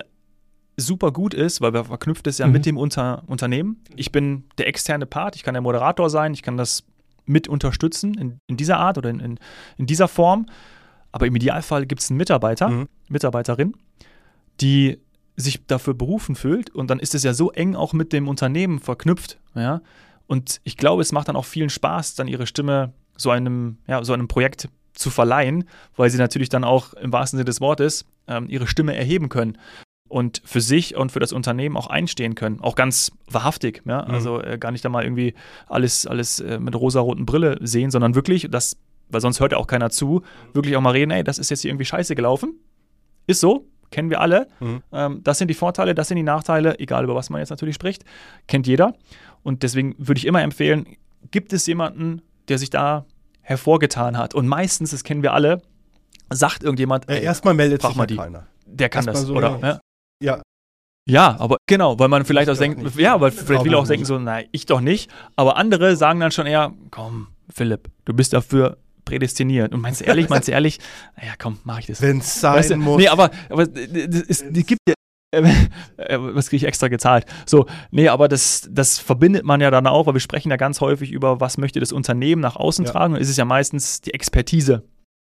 super 0.78 1.12
gut 1.12 1.34
ist, 1.34 1.60
weil 1.60 1.74
wir 1.74 1.84
verknüpft 1.84 2.26
es 2.26 2.38
ja 2.38 2.46
Mhm. 2.46 2.52
mit 2.52 2.64
dem 2.66 2.78
Unter 2.78 3.22
Unternehmen. 3.26 3.82
Ich 3.96 4.12
bin 4.12 4.44
der 4.56 4.68
externe 4.68 5.04
Part, 5.04 5.36
ich 5.36 5.42
kann 5.42 5.52
der 5.52 5.60
Moderator 5.60 6.08
sein, 6.08 6.32
ich 6.32 6.42
kann 6.42 6.56
das 6.56 6.84
mit 7.30 7.48
unterstützen 7.48 8.14
in, 8.14 8.40
in 8.46 8.56
dieser 8.56 8.78
Art 8.78 8.98
oder 8.98 9.08
in, 9.10 9.20
in, 9.20 9.38
in 9.78 9.86
dieser 9.86 10.08
Form. 10.08 10.46
Aber 11.12 11.26
im 11.26 11.34
Idealfall 11.34 11.86
gibt 11.86 12.02
es 12.02 12.10
einen 12.10 12.18
Mitarbeiter, 12.18 12.68
Mhm. 12.68 12.88
Mitarbeiterin, 13.08 13.74
die 14.60 14.98
sich 15.36 15.64
dafür 15.66 15.94
berufen 15.94 16.34
fühlt 16.34 16.70
und 16.70 16.90
dann 16.90 16.98
ist 16.98 17.14
es 17.14 17.22
ja 17.22 17.32
so 17.32 17.50
eng 17.50 17.74
auch 17.74 17.92
mit 17.92 18.12
dem 18.12 18.28
Unternehmen 18.28 18.78
verknüpft, 18.78 19.38
ja. 19.54 19.80
Und 20.26 20.60
ich 20.62 20.76
glaube, 20.76 21.02
es 21.02 21.10
macht 21.10 21.26
dann 21.26 21.34
auch 21.34 21.44
vielen 21.44 21.70
Spaß, 21.70 22.14
dann 22.14 22.28
ihre 22.28 22.46
Stimme 22.46 22.92
so 23.16 23.30
einem, 23.30 23.78
ja, 23.88 24.04
so 24.04 24.12
einem 24.12 24.28
Projekt 24.28 24.68
zu 24.92 25.10
verleihen, 25.10 25.64
weil 25.96 26.08
sie 26.10 26.18
natürlich 26.18 26.50
dann 26.50 26.62
auch 26.62 26.92
im 26.94 27.12
wahrsten 27.12 27.38
Sinne 27.38 27.46
des 27.46 27.60
Wortes 27.60 28.04
ähm, 28.28 28.46
ihre 28.48 28.68
Stimme 28.68 28.94
erheben 28.94 29.28
können 29.28 29.56
und 30.10 30.42
für 30.44 30.60
sich 30.60 30.94
und 30.96 31.12
für 31.12 31.20
das 31.20 31.32
Unternehmen 31.32 31.76
auch 31.76 31.86
einstehen 31.86 32.34
können, 32.34 32.60
auch 32.60 32.74
ganz 32.74 33.12
wahrhaftig, 33.30 33.82
ja, 33.86 34.04
Mhm. 34.06 34.10
also 34.14 34.42
äh, 34.42 34.58
gar 34.58 34.72
nicht 34.72 34.84
da 34.84 34.88
mal 34.90 35.04
irgendwie 35.04 35.32
alles, 35.68 36.06
alles 36.06 36.40
äh, 36.40 36.58
mit 36.58 36.74
rosaroten 36.74 37.24
Brille 37.24 37.56
sehen, 37.62 37.90
sondern 37.90 38.14
wirklich, 38.14 38.48
das, 38.50 38.76
weil 39.08 39.20
sonst 39.22 39.40
hört 39.40 39.52
ja 39.52 39.58
auch 39.58 39.66
keiner 39.66 39.88
zu, 39.90 40.22
wirklich 40.52 40.76
auch 40.76 40.80
mal 40.82 40.90
reden, 40.90 41.10
ey, 41.12 41.24
das 41.24 41.38
ist 41.38 41.50
jetzt 41.50 41.62
hier 41.62 41.70
irgendwie 41.70 41.84
scheiße 41.86 42.14
gelaufen, 42.14 42.54
ist 43.26 43.40
so, 43.40 43.66
kennen 43.90 44.10
wir 44.10 44.20
alle, 44.20 44.48
Mhm. 44.60 44.82
ähm, 44.92 45.20
das 45.24 45.38
sind 45.38 45.48
die 45.48 45.54
Vorteile, 45.54 45.94
das 45.94 46.08
sind 46.08 46.16
die 46.16 46.22
Nachteile, 46.24 46.78
egal 46.80 47.04
über 47.04 47.14
was 47.14 47.30
man 47.30 47.38
jetzt 47.40 47.50
natürlich 47.50 47.74
spricht, 47.76 48.04
kennt 48.48 48.66
jeder. 48.66 48.94
Und 49.42 49.62
deswegen 49.62 49.94
würde 49.98 50.18
ich 50.18 50.26
immer 50.26 50.42
empfehlen, 50.42 50.86
gibt 51.30 51.52
es 51.52 51.66
jemanden, 51.66 52.20
der 52.48 52.58
sich 52.58 52.70
da 52.70 53.06
hervorgetan 53.42 54.16
hat? 54.18 54.34
Und 54.34 54.46
meistens, 54.48 54.90
das 54.90 55.02
kennen 55.04 55.22
wir 55.22 55.32
alle, 55.34 55.62
sagt 56.30 56.62
irgendjemand, 56.62 57.08
ey, 57.08 57.22
erstmal 57.22 57.54
meldet 57.54 57.82
sich 57.82 57.94
mal 57.96 58.06
die. 58.06 58.16
keiner. 58.16 58.46
der 58.66 58.88
kann 58.88 59.06
erstmal 59.06 59.14
das, 59.14 59.24
so, 59.26 59.34
oder? 59.34 59.58
ja. 59.62 59.68
Ja. 59.68 59.80
Ja, 60.22 60.42
Ja, 61.08 61.36
aber 61.38 61.56
genau, 61.66 61.98
weil 61.98 62.08
man 62.08 62.24
vielleicht 62.24 62.48
auch 62.50 62.52
Ich 62.54 62.58
doch 62.58 62.64
denkt, 62.64 62.82
nicht. 62.82 62.96
ja, 62.98 63.20
weil 63.20 63.30
vielleicht 63.30 63.62
viele 63.62 63.78
auch 63.78 63.86
denken 63.86 64.04
so, 64.04 64.18
nein, 64.18 64.46
ich 64.52 64.66
doch 64.66 64.80
nicht. 64.80 65.10
Aber 65.36 65.56
andere 65.56 65.96
sagen 65.96 66.20
dann 66.20 66.30
schon 66.30 66.46
eher, 66.46 66.72
komm, 66.90 67.28
Philipp, 67.52 67.88
du 68.04 68.12
bist 68.14 68.32
dafür 68.32 68.76
prädestiniert. 69.04 69.72
Und 69.74 69.80
meinst 69.80 70.00
du 70.02 70.04
ehrlich, 70.04 70.28
meinst 70.28 70.46
du 70.48 70.52
ehrlich, 70.52 70.78
naja, 71.16 71.32
komm, 71.38 71.58
mach 71.64 71.78
ich 71.80 71.86
das. 71.86 72.00
wenn 72.02 72.18
es 72.18 72.40
sein 72.40 72.54
Weißt 72.54 72.70
du, 72.70 72.76
muss. 72.76 72.98
Nee, 72.98 73.08
aber, 73.08 73.30
aber 73.48 73.66
das 73.66 74.20
ist, 74.22 74.44
die 74.50 74.64
gibt 74.64 74.80
ja. 74.88 74.94
äh, 75.32 75.42
Was 76.18 76.48
kriege 76.48 76.58
ich 76.58 76.64
extra 76.68 76.88
gezahlt? 76.88 77.24
So, 77.46 77.66
nee, 77.90 78.08
aber 78.08 78.28
das, 78.28 78.68
das 78.70 78.98
verbindet 78.98 79.44
man 79.44 79.60
ja 79.60 79.70
dann 79.70 79.86
auch, 79.86 80.06
weil 80.06 80.14
wir 80.14 80.20
sprechen 80.20 80.50
ja 80.50 80.56
ganz 80.56 80.80
häufig 80.80 81.10
über, 81.10 81.40
was 81.40 81.56
möchte 81.58 81.80
das 81.80 81.92
Unternehmen 81.92 82.42
nach 82.42 82.56
außen 82.56 82.84
Ja. 82.84 82.92
tragen. 82.92 83.14
Und 83.14 83.20
es 83.20 83.28
ist 83.28 83.38
ja 83.38 83.44
meistens 83.46 84.00
die 84.00 84.12
Expertise. 84.14 84.84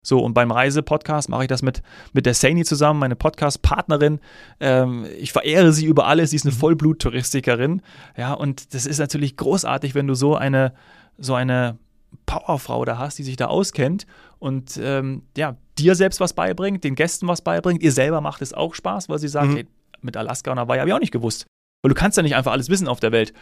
So, 0.04 0.20
und 0.20 0.34
beim 0.34 0.50
Reisepodcast 0.52 1.30
mache 1.30 1.44
ich 1.44 1.48
das 1.48 1.62
mit, 1.62 1.84
mit 2.14 2.26
der 2.26 2.34
Saini 2.34 2.66
zusammen, 2.66 3.00
meine 3.00 3.16
Podcast-Partnerin. 3.16 4.20
Ähm, 4.60 5.06
ich 5.20 5.32
verehre 5.32 5.72
sie 5.74 5.86
über 5.86 6.08
alles, 6.08 6.32
sie 6.32 6.38
ist 6.38 6.46
eine 6.46 6.54
Vollblut-Touristikerin. 6.54 7.82
Ja, 8.18 8.34
und 8.34 8.74
das 8.74 8.86
ist 8.88 8.98
natürlich 8.98 9.38
großartig, 9.38 9.94
wenn 9.94 10.08
du 10.08 10.16
so 10.16 10.36
eine, 10.36 10.74
so 11.20 11.36
eine 11.36 11.78
Powerfrau 12.26 12.84
da 12.84 12.98
hast, 12.98 13.20
die 13.20 13.24
sich 13.24 13.36
da 13.38 13.46
auskennt 13.48 14.06
und 14.40 14.80
ähm, 14.82 15.22
ja, 15.38 15.56
dir 15.78 15.94
selbst 15.96 16.20
was 16.20 16.34
beibringt, 16.34 16.84
den 16.84 16.96
Gästen 16.96 17.28
was 17.28 17.42
beibringt. 17.42 17.84
Ihr 17.84 17.92
selber 17.92 18.22
macht 18.22 18.42
es 18.42 18.54
auch 18.54 18.74
Spaß, 18.74 19.08
weil 19.08 19.20
sie 19.20 19.28
sagt, 19.28 19.50
Mhm. 19.50 19.56
hey, 19.56 19.68
mit 20.02 20.18
Alaska 20.18 20.52
und 20.52 20.58
Hawaii 20.60 20.80
habe 20.80 20.90
ich 20.90 20.96
auch 20.96 21.00
nicht 21.00 21.14
gewusst. 21.14 21.46
Weil 21.84 21.90
du 21.90 21.96
kannst 21.96 22.18
ja 22.18 22.24
nicht 22.24 22.36
einfach 22.36 22.52
alles 22.52 22.70
wissen 22.70 22.88
auf 22.88 23.00
der 23.00 23.12
Welt. 23.12 23.34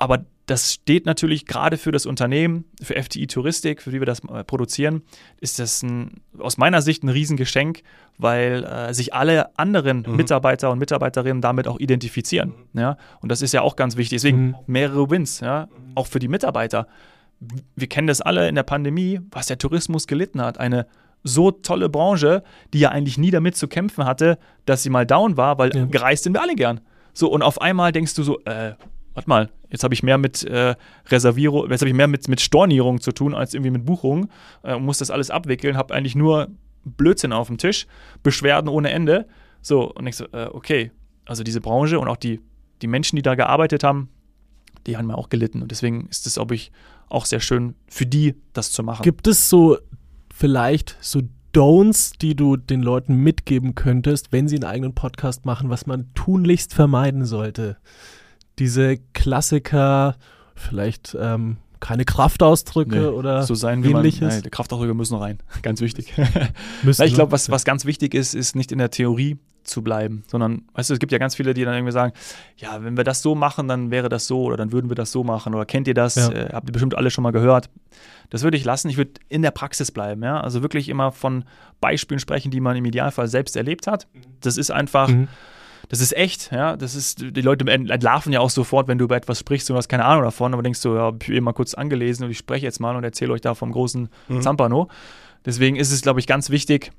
Aber 0.00 0.24
das 0.46 0.72
steht 0.72 1.04
natürlich 1.04 1.44
gerade 1.44 1.76
für 1.76 1.92
das 1.92 2.06
Unternehmen, 2.06 2.64
für 2.82 3.00
FTI 3.00 3.26
Touristik, 3.26 3.82
für 3.82 3.90
die 3.90 4.00
wir 4.00 4.06
das 4.06 4.20
äh, 4.24 4.42
produzieren, 4.44 5.02
ist 5.40 5.58
das 5.58 5.82
ein, 5.82 6.22
aus 6.38 6.56
meiner 6.56 6.80
Sicht 6.80 7.04
ein 7.04 7.10
Riesengeschenk, 7.10 7.82
weil 8.16 8.64
äh, 8.64 8.94
sich 8.94 9.12
alle 9.12 9.56
anderen 9.58 10.06
mhm. 10.08 10.16
Mitarbeiter 10.16 10.70
und 10.70 10.78
Mitarbeiterinnen 10.78 11.42
damit 11.42 11.68
auch 11.68 11.78
identifizieren. 11.78 12.54
Mhm. 12.72 12.80
Ja? 12.80 12.96
Und 13.20 13.30
das 13.30 13.42
ist 13.42 13.52
ja 13.52 13.60
auch 13.60 13.76
ganz 13.76 13.96
wichtig. 13.96 14.16
Deswegen 14.16 14.46
mhm. 14.46 14.54
mehrere 14.66 15.10
Wins, 15.10 15.40
ja? 15.40 15.68
auch 15.94 16.06
für 16.06 16.18
die 16.18 16.28
Mitarbeiter. 16.28 16.88
Wir 17.76 17.86
kennen 17.86 18.06
das 18.06 18.22
alle 18.22 18.48
in 18.48 18.54
der 18.54 18.62
Pandemie, 18.62 19.20
was 19.30 19.48
der 19.48 19.58
Tourismus 19.58 20.06
gelitten 20.06 20.40
hat. 20.40 20.58
Eine 20.58 20.86
so 21.22 21.50
tolle 21.50 21.90
Branche, 21.90 22.42
die 22.72 22.80
ja 22.80 22.88
eigentlich 22.88 23.18
nie 23.18 23.30
damit 23.30 23.54
zu 23.54 23.68
kämpfen 23.68 24.06
hatte, 24.06 24.38
dass 24.64 24.82
sie 24.82 24.90
mal 24.90 25.04
down 25.04 25.36
war, 25.36 25.58
weil 25.58 25.76
ja. 25.76 25.84
gereist 25.84 26.24
sind 26.24 26.32
wir 26.32 26.40
alle 26.40 26.54
gern. 26.54 26.80
So, 27.12 27.30
und 27.30 27.42
auf 27.42 27.60
einmal 27.60 27.92
denkst 27.92 28.14
du 28.14 28.22
so, 28.22 28.40
äh, 28.46 28.72
warte 29.14 29.28
mal, 29.28 29.50
jetzt 29.70 29.84
habe 29.84 29.94
ich 29.94 30.02
mehr 30.02 30.18
mit 30.18 30.44
äh, 30.44 30.74
Reservierung, 31.08 31.70
jetzt 31.70 31.80
habe 31.80 31.88
ich 31.88 31.94
mehr 31.94 32.08
mit, 32.08 32.28
mit 32.28 32.40
Stornierung 32.40 33.00
zu 33.00 33.12
tun 33.12 33.34
als 33.34 33.54
irgendwie 33.54 33.70
mit 33.70 33.84
Buchung 33.84 34.28
äh, 34.62 34.74
und 34.74 34.84
muss 34.84 34.98
das 34.98 35.10
alles 35.10 35.30
abwickeln, 35.30 35.76
habe 35.76 35.94
eigentlich 35.94 36.14
nur 36.14 36.48
Blödsinn 36.84 37.32
auf 37.32 37.48
dem 37.48 37.58
Tisch, 37.58 37.86
Beschwerden 38.22 38.68
ohne 38.68 38.90
Ende. 38.90 39.26
So, 39.62 39.92
und 39.92 40.06
ich 40.06 40.16
so, 40.16 40.24
äh, 40.32 40.48
okay, 40.52 40.90
also 41.26 41.42
diese 41.42 41.60
Branche 41.60 41.98
und 41.98 42.08
auch 42.08 42.16
die, 42.16 42.40
die 42.82 42.86
Menschen, 42.86 43.16
die 43.16 43.22
da 43.22 43.34
gearbeitet 43.34 43.84
haben, 43.84 44.08
die 44.86 44.96
haben 44.96 45.06
mir 45.06 45.18
auch 45.18 45.28
gelitten. 45.28 45.62
Und 45.62 45.70
deswegen 45.70 46.08
ist 46.08 46.26
es, 46.26 46.34
glaube 46.34 46.54
ich, 46.54 46.72
auch 47.08 47.26
sehr 47.26 47.40
schön 47.40 47.74
für 47.88 48.06
die, 48.06 48.34
das 48.52 48.72
zu 48.72 48.82
machen. 48.82 49.02
Gibt 49.02 49.26
es 49.26 49.48
so 49.50 49.78
vielleicht 50.32 50.96
so 51.00 51.20
Don'ts, 51.52 52.12
die 52.18 52.36
du 52.36 52.56
den 52.56 52.80
Leuten 52.80 53.16
mitgeben 53.16 53.74
könntest, 53.74 54.32
wenn 54.32 54.48
sie 54.48 54.56
einen 54.56 54.64
eigenen 54.64 54.94
Podcast 54.94 55.44
machen, 55.44 55.68
was 55.68 55.86
man 55.86 56.12
tunlichst 56.14 56.72
vermeiden 56.72 57.24
sollte? 57.24 57.76
Diese 58.60 58.98
Klassiker, 59.14 60.16
vielleicht 60.54 61.16
ähm, 61.18 61.56
keine 61.80 62.04
Kraftausdrücke 62.04 62.96
nee, 62.96 63.06
oder 63.06 63.42
so 63.42 63.54
sein, 63.54 63.82
wie 63.82 63.90
ähnliches. 63.90 64.20
Man, 64.20 64.40
nein, 64.42 64.50
Kraftausdrücke 64.50 64.94
müssen 64.94 65.16
rein, 65.16 65.38
ganz 65.62 65.80
wichtig. 65.80 66.12
müssen 66.82 67.02
ich 67.02 67.14
glaube, 67.14 67.32
was, 67.32 67.50
was 67.50 67.64
ganz 67.64 67.84
wichtig 67.84 68.14
ist, 68.14 68.34
ist 68.34 68.54
nicht 68.54 68.70
in 68.70 68.78
der 68.78 68.90
Theorie 68.90 69.38
zu 69.64 69.82
bleiben, 69.82 70.24
sondern, 70.26 70.62
weißt 70.74 70.90
du, 70.90 70.94
es 70.94 71.00
gibt 71.00 71.12
ja 71.12 71.18
ganz 71.18 71.34
viele, 71.34 71.54
die 71.54 71.64
dann 71.64 71.74
irgendwie 71.74 71.92
sagen, 71.92 72.12
ja, 72.56 72.82
wenn 72.82 72.96
wir 72.96 73.04
das 73.04 73.22
so 73.22 73.34
machen, 73.34 73.68
dann 73.68 73.90
wäre 73.90 74.08
das 74.08 74.26
so 74.26 74.42
oder 74.42 74.56
dann 74.56 74.72
würden 74.72 74.90
wir 74.90 74.94
das 74.94 75.12
so 75.12 75.22
machen 75.24 75.54
oder 75.54 75.64
kennt 75.64 75.86
ihr 75.88 75.94
das, 75.94 76.16
ja. 76.16 76.30
äh, 76.30 76.50
habt 76.52 76.68
ihr 76.68 76.72
bestimmt 76.72 76.94
alle 76.94 77.10
schon 77.10 77.22
mal 77.22 77.30
gehört. 77.30 77.70
Das 78.30 78.42
würde 78.42 78.56
ich 78.56 78.64
lassen, 78.64 78.88
ich 78.88 78.96
würde 78.96 79.12
in 79.28 79.42
der 79.42 79.50
Praxis 79.50 79.90
bleiben, 79.90 80.22
ja, 80.22 80.40
also 80.40 80.62
wirklich 80.62 80.88
immer 80.88 81.12
von 81.12 81.44
Beispielen 81.80 82.20
sprechen, 82.20 82.50
die 82.50 82.60
man 82.60 82.76
im 82.76 82.84
Idealfall 82.84 83.28
selbst 83.28 83.56
erlebt 83.56 83.86
hat. 83.86 84.06
Das 84.40 84.56
ist 84.56 84.70
einfach, 84.70 85.08
mhm. 85.08 85.28
Das 85.90 86.00
ist 86.00 86.16
echt, 86.16 86.52
ja, 86.52 86.76
das 86.76 86.94
ist, 86.94 87.20
die 87.20 87.40
Leute 87.40 87.68
entlarven 87.68 88.32
ja 88.32 88.38
auch 88.38 88.50
sofort, 88.50 88.86
wenn 88.86 88.96
du 88.96 89.06
über 89.06 89.16
etwas 89.16 89.40
sprichst 89.40 89.68
und 89.68 89.74
du 89.74 89.78
hast 89.78 89.88
keine 89.88 90.04
Ahnung 90.04 90.22
davon, 90.22 90.54
aber 90.54 90.62
denkst 90.62 90.80
du, 90.82 90.94
ja, 90.94 91.02
hab 91.02 91.20
ich 91.24 91.30
eben 91.30 91.44
mal 91.44 91.52
kurz 91.52 91.74
angelesen 91.74 92.24
und 92.24 92.30
ich 92.30 92.38
spreche 92.38 92.64
jetzt 92.64 92.78
mal 92.78 92.94
und 92.94 93.02
erzähle 93.02 93.32
euch 93.32 93.40
da 93.40 93.54
vom 93.54 93.72
großen 93.72 94.08
mhm. 94.28 94.40
Zampano. 94.40 94.88
Deswegen 95.44 95.74
ist 95.74 95.90
es, 95.90 96.00
glaube 96.00 96.20
ich, 96.20 96.28
ganz 96.28 96.48
wichtig, 96.50 96.92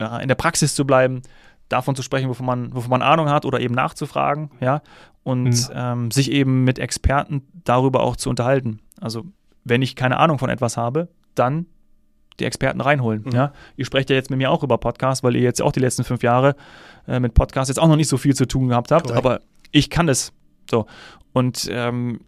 ja, 0.00 0.18
in 0.18 0.26
der 0.26 0.34
Praxis 0.34 0.74
zu 0.74 0.84
bleiben, 0.84 1.22
davon 1.68 1.94
zu 1.94 2.02
sprechen, 2.02 2.28
wovon 2.28 2.46
man, 2.46 2.74
wovon 2.74 2.90
man 2.90 3.02
Ahnung 3.02 3.30
hat 3.30 3.44
oder 3.44 3.60
eben 3.60 3.74
nachzufragen, 3.74 4.50
ja, 4.60 4.82
und 5.22 5.44
mhm. 5.44 5.72
ähm, 5.72 6.10
sich 6.10 6.32
eben 6.32 6.64
mit 6.64 6.80
Experten 6.80 7.46
darüber 7.62 8.00
auch 8.00 8.16
zu 8.16 8.28
unterhalten. 8.28 8.80
Also, 9.00 9.24
wenn 9.62 9.82
ich 9.82 9.94
keine 9.94 10.18
Ahnung 10.18 10.40
von 10.40 10.50
etwas 10.50 10.76
habe, 10.76 11.08
dann 11.36 11.66
die 12.40 12.44
Experten 12.44 12.80
reinholen. 12.80 13.22
Mhm. 13.24 13.32
Ja? 13.32 13.52
Ihr 13.76 13.84
sprecht 13.84 14.10
ja 14.10 14.16
jetzt 14.16 14.30
mit 14.30 14.38
mir 14.38 14.50
auch 14.50 14.62
über 14.62 14.78
Podcasts, 14.78 15.22
weil 15.22 15.36
ihr 15.36 15.42
jetzt 15.42 15.62
auch 15.62 15.72
die 15.72 15.80
letzten 15.80 16.04
fünf 16.04 16.22
Jahre 16.22 16.56
äh, 17.06 17.20
mit 17.20 17.34
Podcasts 17.34 17.68
jetzt 17.68 17.78
auch 17.78 17.88
noch 17.88 17.96
nicht 17.96 18.08
so 18.08 18.16
viel 18.16 18.34
zu 18.34 18.46
tun 18.46 18.68
gehabt 18.68 18.90
habt, 18.90 19.06
Correct. 19.06 19.18
aber 19.18 19.40
ich 19.72 19.90
kann 19.90 20.08
es. 20.08 20.32
So. 20.70 20.86
Und 21.32 21.68
ähm, 21.70 22.20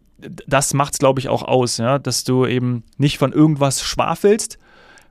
das 0.46 0.74
macht 0.74 0.94
es, 0.94 0.98
glaube 0.98 1.20
ich, 1.20 1.28
auch 1.28 1.42
aus, 1.42 1.78
ja? 1.78 1.98
dass 1.98 2.24
du 2.24 2.46
eben 2.46 2.84
nicht 2.96 3.18
von 3.18 3.32
irgendwas 3.32 3.82
schwafelst, 3.82 4.58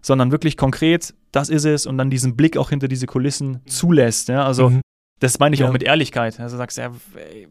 sondern 0.01 0.31
wirklich 0.31 0.57
konkret, 0.57 1.13
das 1.31 1.49
ist 1.49 1.65
es 1.65 1.85
und 1.85 1.97
dann 1.97 2.09
diesen 2.09 2.35
Blick 2.35 2.57
auch 2.57 2.69
hinter 2.69 2.87
diese 2.87 3.05
Kulissen 3.07 3.61
zulässt. 3.65 4.29
Ja? 4.29 4.45
Also 4.45 4.69
mhm. 4.69 4.81
das 5.19 5.39
meine 5.39 5.53
ich 5.53 5.61
ja. 5.61 5.67
auch 5.67 5.73
mit 5.73 5.83
Ehrlichkeit. 5.83 6.39
Also 6.39 6.57
sagst, 6.57 6.77
ja, 6.77 6.91
ey, 7.15 7.47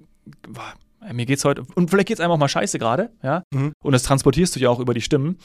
mir 1.12 1.26
geht's 1.26 1.44
heute, 1.44 1.64
und 1.74 1.90
vielleicht 1.90 2.08
geht 2.08 2.18
es 2.18 2.20
einem 2.20 2.32
auch 2.32 2.38
mal 2.38 2.48
scheiße 2.48 2.78
gerade, 2.78 3.10
ja, 3.22 3.42
mhm. 3.52 3.72
und 3.82 3.92
das 3.92 4.02
transportierst 4.02 4.56
du 4.56 4.60
ja 4.60 4.70
auch 4.70 4.80
über 4.80 4.94
die 4.94 5.00
Stimmen. 5.00 5.38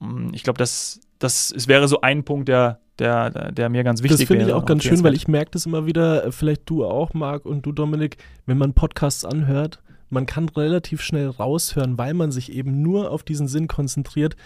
Mm, 0.00 0.28
ich 0.32 0.42
glaube, 0.42 0.58
das, 0.58 1.00
das, 1.18 1.52
es 1.54 1.68
wäre 1.68 1.88
so 1.88 2.00
ein 2.00 2.24
Punkt, 2.24 2.48
der, 2.48 2.80
der, 2.98 3.52
der 3.52 3.68
mir 3.68 3.84
ganz 3.84 4.02
wichtig 4.02 4.18
wäre. 4.20 4.26
Das 4.26 4.28
finde 4.28 4.44
ich 4.46 4.52
auch 4.52 4.66
ganz 4.66 4.84
schön, 4.84 5.02
weil 5.02 5.14
ich 5.14 5.28
merke 5.28 5.50
das 5.52 5.66
immer 5.66 5.86
wieder, 5.86 6.24
äh, 6.26 6.32
vielleicht 6.32 6.62
du 6.66 6.84
auch, 6.84 7.14
Marc, 7.14 7.46
und 7.46 7.66
du, 7.66 7.72
Dominik, 7.72 8.16
wenn 8.46 8.58
man 8.58 8.74
Podcasts 8.74 9.24
anhört, 9.24 9.80
man 10.10 10.24
kann 10.24 10.48
relativ 10.48 11.02
schnell 11.02 11.28
raushören, 11.28 11.98
weil 11.98 12.14
man 12.14 12.32
sich 12.32 12.52
eben 12.52 12.80
nur 12.80 13.10
auf 13.10 13.22
diesen 13.22 13.46
Sinn 13.46 13.68
konzentriert 13.68 14.36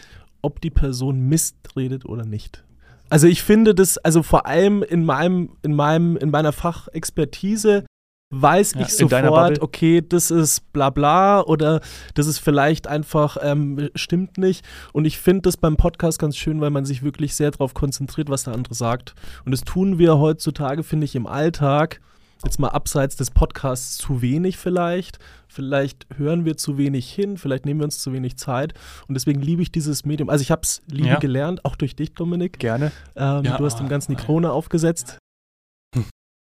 ob 0.42 0.60
die 0.60 0.70
Person 0.70 1.28
Mist 1.28 1.56
redet 1.76 2.04
oder 2.04 2.26
nicht. 2.26 2.64
Also 3.08 3.26
ich 3.26 3.42
finde 3.42 3.74
das, 3.74 3.98
also 3.98 4.22
vor 4.22 4.46
allem 4.46 4.82
in 4.82 5.04
meinem, 5.04 5.50
in 5.62 5.74
meinem, 5.74 6.16
in 6.16 6.30
meiner 6.30 6.52
Fachexpertise 6.52 7.86
weiß 8.32 8.74
ja, 8.74 8.80
ich 8.82 8.96
sofort, 8.96 9.60
okay, 9.60 10.02
das 10.06 10.30
ist 10.30 10.72
bla 10.72 10.90
bla 10.90 11.42
oder 11.42 11.80
das 12.14 12.26
ist 12.26 12.38
vielleicht 12.38 12.86
einfach, 12.86 13.36
ähm, 13.42 13.90
stimmt 13.94 14.38
nicht. 14.38 14.64
Und 14.92 15.04
ich 15.04 15.18
finde 15.18 15.42
das 15.42 15.56
beim 15.56 15.76
Podcast 15.76 16.18
ganz 16.18 16.36
schön, 16.36 16.60
weil 16.60 16.70
man 16.70 16.86
sich 16.86 17.02
wirklich 17.02 17.34
sehr 17.34 17.50
darauf 17.50 17.74
konzentriert, 17.74 18.30
was 18.30 18.44
der 18.44 18.54
andere 18.54 18.74
sagt. 18.74 19.14
Und 19.44 19.52
das 19.52 19.60
tun 19.60 19.98
wir 19.98 20.18
heutzutage, 20.18 20.82
finde 20.82 21.04
ich, 21.04 21.14
im 21.14 21.26
Alltag 21.26 22.00
jetzt 22.44 22.58
mal 22.58 22.68
abseits 22.68 23.16
des 23.16 23.30
Podcasts 23.30 23.98
zu 23.98 24.22
wenig 24.22 24.56
vielleicht. 24.56 25.18
Vielleicht 25.46 26.06
hören 26.16 26.44
wir 26.44 26.56
zu 26.56 26.78
wenig 26.78 27.12
hin, 27.12 27.36
vielleicht 27.36 27.66
nehmen 27.66 27.80
wir 27.80 27.84
uns 27.84 27.98
zu 27.98 28.12
wenig 28.12 28.38
Zeit. 28.38 28.72
Und 29.06 29.14
deswegen 29.14 29.42
liebe 29.42 29.62
ich 29.62 29.70
dieses 29.70 30.06
Medium. 30.06 30.30
Also 30.30 30.42
ich 30.42 30.50
habe 30.50 30.62
es 30.62 30.82
lieben 30.86 31.08
ja. 31.08 31.18
gelernt, 31.18 31.64
auch 31.64 31.76
durch 31.76 31.94
dich, 31.94 32.14
Dominik. 32.14 32.58
Gerne. 32.58 32.90
Ähm, 33.14 33.44
ja, 33.44 33.58
du 33.58 33.64
hast 33.64 33.78
dem 33.78 33.88
Ganzen 33.88 34.16
die 34.16 34.22
Krone 34.22 34.50
aufgesetzt. 34.50 35.18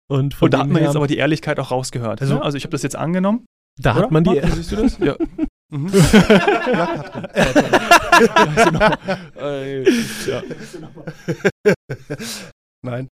Und, 0.09 0.41
Und 0.41 0.55
da 0.55 0.61
hat 0.61 0.69
man 0.69 0.83
jetzt 0.83 0.97
aber 0.97 1.07
die 1.07 1.17
Ehrlichkeit 1.17 1.59
auch 1.59 1.71
rausgehört. 1.71 2.21
Also, 2.21 2.35
ne? 2.37 2.43
also 2.43 2.57
ich 2.57 2.65
habe 2.65 2.73
das 2.73 2.83
jetzt 2.83 2.97
angenommen. 2.97 3.47
Da 3.79 3.93
oder? 3.93 4.03
hat 4.05 4.11
man 4.11 4.25
die. 4.25 4.31
Martin, 4.31 4.53
siehst 4.53 4.73
du 4.73 4.77
das? 4.77 4.99
Ja. 5.05 5.17
Mhm. 5.69 5.89
ja, 10.29 10.43
Nein. 12.83 13.09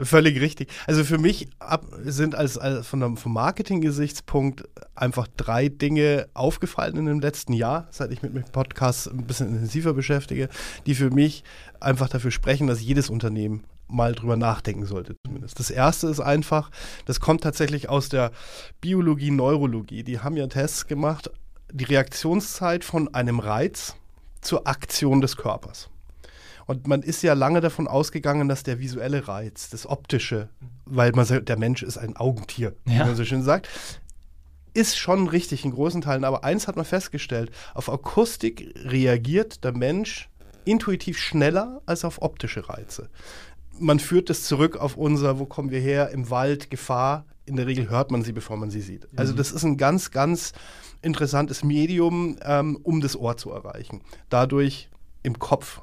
Völlig 0.00 0.40
richtig. 0.40 0.68
Also 0.86 1.02
für 1.02 1.18
mich 1.18 1.48
ab, 1.58 1.84
sind 2.04 2.36
als, 2.36 2.56
als 2.56 2.86
von 2.86 3.02
einem, 3.02 3.16
vom 3.16 3.32
Marketing-Gesichtspunkt 3.32 4.62
einfach 4.94 5.26
drei 5.36 5.68
Dinge 5.68 6.28
aufgefallen 6.34 6.96
in 6.96 7.06
dem 7.06 7.18
letzten 7.18 7.52
Jahr, 7.52 7.88
seit 7.90 8.12
ich 8.12 8.22
mit 8.22 8.32
dem 8.32 8.44
Podcast 8.44 9.08
ein 9.08 9.26
bisschen 9.26 9.48
intensiver 9.48 9.94
beschäftige, 9.94 10.48
die 10.86 10.94
für 10.94 11.10
mich 11.10 11.42
einfach 11.80 12.08
dafür 12.08 12.30
sprechen, 12.30 12.68
dass 12.68 12.80
jedes 12.80 13.10
Unternehmen 13.10 13.64
mal 13.88 14.14
drüber 14.14 14.36
nachdenken 14.36 14.86
sollte 14.86 15.16
zumindest. 15.24 15.58
Das 15.58 15.70
erste 15.70 16.08
ist 16.08 16.20
einfach, 16.20 16.70
das 17.06 17.20
kommt 17.20 17.42
tatsächlich 17.42 17.88
aus 17.88 18.08
der 18.08 18.32
Biologie, 18.80 19.30
Neurologie. 19.30 20.04
Die 20.04 20.20
haben 20.20 20.36
ja 20.36 20.46
Tests 20.46 20.86
gemacht, 20.86 21.30
die 21.72 21.84
Reaktionszeit 21.84 22.84
von 22.84 23.14
einem 23.14 23.40
Reiz 23.40 23.96
zur 24.40 24.66
Aktion 24.66 25.20
des 25.20 25.36
Körpers. 25.36 25.90
Und 26.66 26.86
man 26.86 27.02
ist 27.02 27.22
ja 27.22 27.32
lange 27.32 27.62
davon 27.62 27.88
ausgegangen, 27.88 28.46
dass 28.46 28.62
der 28.62 28.78
visuelle 28.78 29.26
Reiz, 29.26 29.70
das 29.70 29.86
optische, 29.86 30.50
weil 30.84 31.12
man 31.12 31.24
sagt, 31.24 31.48
der 31.48 31.58
Mensch 31.58 31.82
ist 31.82 31.96
ein 31.96 32.16
Augentier, 32.16 32.74
ja. 32.84 32.92
wie 32.92 32.98
man 32.98 33.16
so 33.16 33.24
schön 33.24 33.42
sagt, 33.42 33.68
ist 34.74 34.98
schon 34.98 35.28
richtig 35.28 35.64
in 35.64 35.70
großen 35.70 36.02
Teilen. 36.02 36.24
Aber 36.24 36.44
eins 36.44 36.68
hat 36.68 36.76
man 36.76 36.84
festgestellt: 36.84 37.50
Auf 37.74 37.90
Akustik 37.90 38.74
reagiert 38.84 39.64
der 39.64 39.72
Mensch 39.72 40.28
intuitiv 40.66 41.18
schneller 41.18 41.80
als 41.86 42.04
auf 42.04 42.20
optische 42.20 42.68
Reize. 42.68 43.08
Man 43.80 44.00
führt 44.00 44.30
es 44.30 44.44
zurück 44.44 44.76
auf 44.76 44.96
unser, 44.96 45.38
wo 45.38 45.46
kommen 45.46 45.70
wir 45.70 45.80
her, 45.80 46.10
im 46.10 46.30
Wald, 46.30 46.70
Gefahr. 46.70 47.26
In 47.46 47.56
der 47.56 47.66
Regel 47.66 47.88
hört 47.88 48.10
man 48.10 48.22
sie, 48.22 48.32
bevor 48.32 48.56
man 48.56 48.70
sie 48.70 48.80
sieht. 48.80 49.08
Also, 49.16 49.32
mhm. 49.32 49.36
das 49.36 49.52
ist 49.52 49.64
ein 49.64 49.76
ganz, 49.76 50.10
ganz 50.10 50.52
interessantes 51.00 51.64
Medium, 51.64 52.36
ähm, 52.42 52.78
um 52.82 53.00
das 53.00 53.16
Ohr 53.16 53.36
zu 53.36 53.50
erreichen. 53.50 54.02
Dadurch 54.28 54.90
im 55.22 55.38
Kopf 55.38 55.80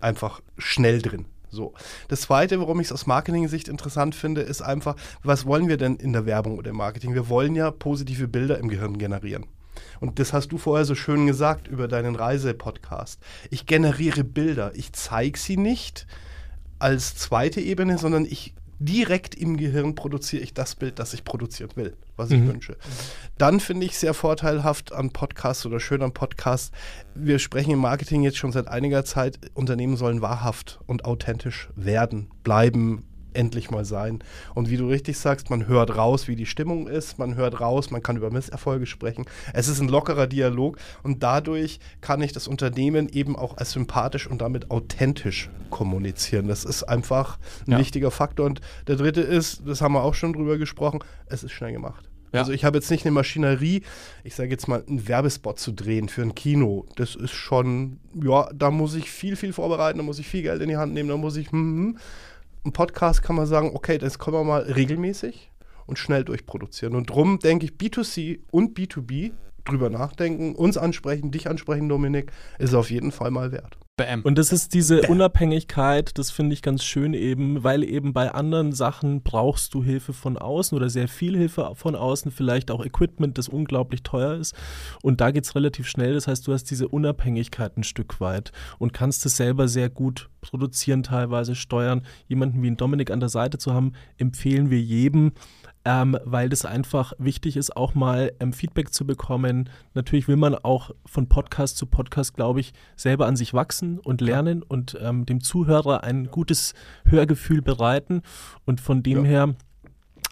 einfach 0.00 0.40
schnell 0.58 1.02
drin. 1.02 1.26
So. 1.50 1.74
Das 2.08 2.22
zweite, 2.22 2.58
warum 2.60 2.80
ich 2.80 2.86
es 2.86 2.92
aus 2.92 3.06
Marketing-Sicht 3.06 3.68
interessant 3.68 4.14
finde, 4.14 4.40
ist 4.40 4.62
einfach, 4.62 4.96
was 5.22 5.44
wollen 5.44 5.68
wir 5.68 5.76
denn 5.76 5.96
in 5.96 6.14
der 6.14 6.24
Werbung 6.24 6.56
oder 6.56 6.70
im 6.70 6.76
Marketing? 6.76 7.14
Wir 7.14 7.28
wollen 7.28 7.54
ja 7.54 7.70
positive 7.70 8.26
Bilder 8.26 8.58
im 8.58 8.68
Gehirn 8.68 8.96
generieren. 8.96 9.44
Und 10.00 10.18
das 10.18 10.32
hast 10.32 10.48
du 10.48 10.58
vorher 10.58 10.84
so 10.84 10.94
schön 10.94 11.26
gesagt 11.26 11.68
über 11.68 11.88
deinen 11.88 12.16
Reisepodcast. 12.16 13.20
Ich 13.50 13.66
generiere 13.66 14.24
Bilder. 14.24 14.72
Ich 14.74 14.92
zeige 14.92 15.38
sie 15.38 15.56
nicht 15.56 16.06
als 16.82 17.14
zweite 17.14 17.60
Ebene, 17.60 17.96
sondern 17.98 18.24
ich 18.24 18.54
direkt 18.78 19.36
im 19.36 19.56
Gehirn 19.56 19.94
produziere 19.94 20.42
ich 20.42 20.54
das 20.54 20.74
Bild, 20.74 20.98
das 20.98 21.14
ich 21.14 21.24
produzieren 21.24 21.70
will, 21.76 21.96
was 22.16 22.30
ich 22.32 22.40
mhm. 22.40 22.48
wünsche. 22.48 22.76
Dann 23.38 23.60
finde 23.60 23.86
ich 23.86 23.96
sehr 23.96 24.12
vorteilhaft 24.12 24.92
an 24.92 25.10
Podcasts 25.10 25.64
oder 25.64 25.78
schön 25.78 26.02
an 26.02 26.12
Podcasts. 26.12 26.72
Wir 27.14 27.38
sprechen 27.38 27.70
im 27.70 27.78
Marketing 27.78 28.22
jetzt 28.22 28.38
schon 28.38 28.50
seit 28.50 28.66
einiger 28.66 29.04
Zeit, 29.04 29.38
Unternehmen 29.54 29.96
sollen 29.96 30.20
wahrhaft 30.20 30.80
und 30.86 31.04
authentisch 31.04 31.68
werden, 31.76 32.28
bleiben, 32.42 33.04
endlich 33.34 33.70
mal 33.70 33.84
sein. 33.84 34.20
Und 34.54 34.70
wie 34.70 34.76
du 34.76 34.88
richtig 34.88 35.18
sagst, 35.18 35.50
man 35.50 35.66
hört 35.66 35.96
raus, 35.96 36.28
wie 36.28 36.36
die 36.36 36.46
Stimmung 36.46 36.86
ist, 36.88 37.18
man 37.18 37.34
hört 37.34 37.60
raus, 37.60 37.90
man 37.90 38.02
kann 38.02 38.16
über 38.16 38.30
Misserfolge 38.30 38.86
sprechen. 38.86 39.24
Es 39.52 39.68
ist 39.68 39.80
ein 39.80 39.88
lockerer 39.88 40.26
Dialog 40.26 40.78
und 41.02 41.22
dadurch 41.22 41.78
kann 42.00 42.22
ich 42.22 42.32
das 42.32 42.48
Unternehmen 42.48 43.08
eben 43.08 43.36
auch 43.36 43.56
als 43.56 43.72
sympathisch 43.72 44.26
und 44.26 44.40
damit 44.40 44.70
authentisch 44.70 45.50
kommunizieren. 45.70 46.48
Das 46.48 46.64
ist 46.64 46.84
einfach 46.84 47.38
ein 47.66 47.72
Ja. 47.72 47.78
wichtiger 47.78 48.10
Faktor. 48.10 48.46
Und 48.46 48.60
der 48.86 48.96
dritte 48.96 49.20
ist, 49.20 49.62
das 49.66 49.80
haben 49.80 49.94
wir 49.94 50.02
auch 50.02 50.14
schon 50.14 50.32
drüber 50.32 50.58
gesprochen, 50.58 51.00
es 51.26 51.42
ist 51.42 51.52
schnell 51.52 51.72
gemacht. 51.72 52.08
Ja. 52.32 52.40
Also 52.40 52.52
ich 52.52 52.64
habe 52.64 52.78
jetzt 52.78 52.90
nicht 52.90 53.04
eine 53.04 53.12
Maschinerie, 53.12 53.82
ich 54.24 54.34
sage 54.34 54.48
jetzt 54.50 54.66
mal, 54.66 54.82
einen 54.88 55.06
Werbespot 55.06 55.58
zu 55.58 55.70
drehen 55.70 56.08
für 56.08 56.22
ein 56.22 56.34
Kino. 56.34 56.86
Das 56.96 57.14
ist 57.14 57.32
schon, 57.32 57.98
ja, 58.22 58.48
da 58.54 58.70
muss 58.70 58.94
ich 58.94 59.10
viel, 59.10 59.36
viel 59.36 59.52
vorbereiten, 59.52 59.98
da 59.98 60.04
muss 60.04 60.18
ich 60.18 60.26
viel 60.26 60.42
Geld 60.42 60.62
in 60.62 60.70
die 60.70 60.78
Hand 60.78 60.94
nehmen, 60.94 61.10
da 61.10 61.18
muss 61.18 61.36
ich, 61.36 61.52
hm, 61.52 61.76
hm. 61.76 61.98
Ein 62.64 62.72
Podcast 62.72 63.22
kann 63.22 63.34
man 63.34 63.46
sagen, 63.46 63.72
okay, 63.74 63.98
das 63.98 64.20
können 64.20 64.36
wir 64.36 64.44
mal 64.44 64.62
regelmäßig 64.62 65.50
und 65.86 65.98
schnell 65.98 66.24
durchproduzieren. 66.24 66.94
Und 66.94 67.10
drum 67.10 67.40
denke 67.40 67.64
ich, 67.64 67.72
B2C 67.72 68.38
und 68.52 68.78
B2B 68.78 69.32
drüber 69.64 69.90
nachdenken, 69.90 70.54
uns 70.54 70.78
ansprechen, 70.78 71.32
dich 71.32 71.48
ansprechen, 71.48 71.88
Dominik, 71.88 72.30
ist 72.60 72.74
auf 72.74 72.92
jeden 72.92 73.10
Fall 73.10 73.32
mal 73.32 73.50
wert. 73.50 73.78
Bam. 73.98 74.22
Und 74.22 74.38
das 74.38 74.52
ist 74.52 74.72
diese 74.72 75.02
Unabhängigkeit, 75.02 76.16
das 76.16 76.30
finde 76.30 76.54
ich 76.54 76.62
ganz 76.62 76.82
schön 76.82 77.12
eben, 77.12 77.62
weil 77.62 77.84
eben 77.84 78.14
bei 78.14 78.32
anderen 78.32 78.72
Sachen 78.72 79.22
brauchst 79.22 79.74
du 79.74 79.84
Hilfe 79.84 80.14
von 80.14 80.38
außen 80.38 80.74
oder 80.74 80.88
sehr 80.88 81.08
viel 81.08 81.36
Hilfe 81.36 81.72
von 81.74 81.94
außen, 81.94 82.32
vielleicht 82.32 82.70
auch 82.70 82.86
Equipment, 82.86 83.36
das 83.36 83.48
unglaublich 83.48 84.02
teuer 84.02 84.36
ist. 84.36 84.54
Und 85.02 85.20
da 85.20 85.30
geht 85.30 85.44
es 85.44 85.54
relativ 85.54 85.88
schnell. 85.88 86.14
Das 86.14 86.26
heißt, 86.26 86.46
du 86.46 86.54
hast 86.54 86.70
diese 86.70 86.88
Unabhängigkeit 86.88 87.76
ein 87.76 87.84
Stück 87.84 88.18
weit 88.18 88.50
und 88.78 88.94
kannst 88.94 89.26
es 89.26 89.36
selber 89.36 89.68
sehr 89.68 89.90
gut 89.90 90.30
produzieren, 90.40 91.02
teilweise 91.02 91.54
steuern. 91.54 92.06
Jemanden 92.28 92.62
wie 92.62 92.68
einen 92.68 92.78
Dominik 92.78 93.10
an 93.10 93.20
der 93.20 93.28
Seite 93.28 93.58
zu 93.58 93.74
haben, 93.74 93.92
empfehlen 94.16 94.70
wir 94.70 94.80
jedem. 94.80 95.32
Ähm, 95.84 96.16
weil 96.24 96.48
das 96.48 96.64
einfach 96.64 97.12
wichtig 97.18 97.56
ist, 97.56 97.76
auch 97.76 97.96
mal 97.96 98.32
ähm, 98.38 98.52
Feedback 98.52 98.94
zu 98.94 99.04
bekommen. 99.04 99.68
Natürlich 99.94 100.28
will 100.28 100.36
man 100.36 100.54
auch 100.54 100.92
von 101.04 101.28
Podcast 101.28 101.76
zu 101.76 101.86
Podcast, 101.86 102.34
glaube 102.34 102.60
ich, 102.60 102.72
selber 102.94 103.26
an 103.26 103.34
sich 103.34 103.52
wachsen 103.52 103.81
und 104.02 104.20
lernen 104.20 104.62
und 104.62 104.96
ähm, 105.00 105.26
dem 105.26 105.40
Zuhörer 105.42 106.02
ein 106.04 106.30
gutes 106.30 106.74
Hörgefühl 107.04 107.62
bereiten. 107.62 108.22
Und 108.64 108.80
von 108.80 109.02
dem 109.02 109.24
Ja. 109.24 109.30
her, 109.30 109.54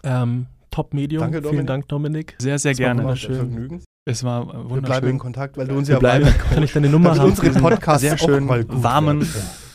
ähm, 0.03 0.47
Top-Medium. 0.71 1.21
Danke, 1.21 1.47
Vielen. 1.49 1.65
Dank, 1.67 1.87
Dominik. 1.89 2.35
Sehr, 2.39 2.57
sehr 2.57 2.71
Das 2.71 2.79
war 2.79 2.85
gerne. 2.85 3.03
wunderschön. 3.03 3.33
Sehr 3.35 3.43
Vergnügen. 3.43 3.83
Es 4.05 4.23
war 4.23 4.41
äh, 4.43 4.45
Wir 4.45 4.51
bleiben 4.53 4.63
in 4.63 4.69
wunderschön. 4.69 5.17
Kontakt, 5.19 5.57
weil 5.57 5.67
du 5.67 5.75
uns 5.77 5.87
Wir 5.87 5.95
ja 5.95 5.99
bleiben- 5.99 6.25
Kann 6.53 6.63
ich 6.63 6.71
deine 6.73 6.89
Nummer 6.89 7.09
Also 7.11 7.21
haben? 7.23 7.29
unsere 7.31 7.51
Podcasts 7.59 8.01
sehr 8.01 8.17
schön 8.17 8.45
mal 8.45 8.63
gut 8.63 8.81
warmen. 8.81 9.27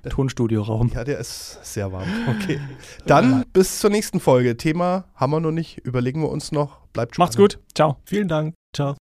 Tonstudioraum. 0.09 0.91
Ja, 0.95 1.05
der 1.05 1.19
ist 1.19 1.59
sehr 1.65 1.93
warm. 1.93 2.07
Okay. 2.29 2.61
Dann 3.07 3.45
bis 3.53 3.81
zur 3.81 3.91
nächsten 3.91 4.21
Folge. 4.21 4.57
Thema 4.57 5.05
haben 5.15 5.33
wir 5.33 5.41
noch 5.41 5.51
nicht, 5.53 5.79
überlegen 5.79 6.21
wir 6.23 6.29
uns 6.31 6.53
noch. 6.53 6.79
Bleibt 6.93 7.19
Macht's 7.19 7.35
spannend. 7.35 7.55
gut. 7.57 7.63
Ciao. 7.75 7.97
Vielen 8.05 8.29
Dank. 8.29 8.55
Ciao. 8.75 8.95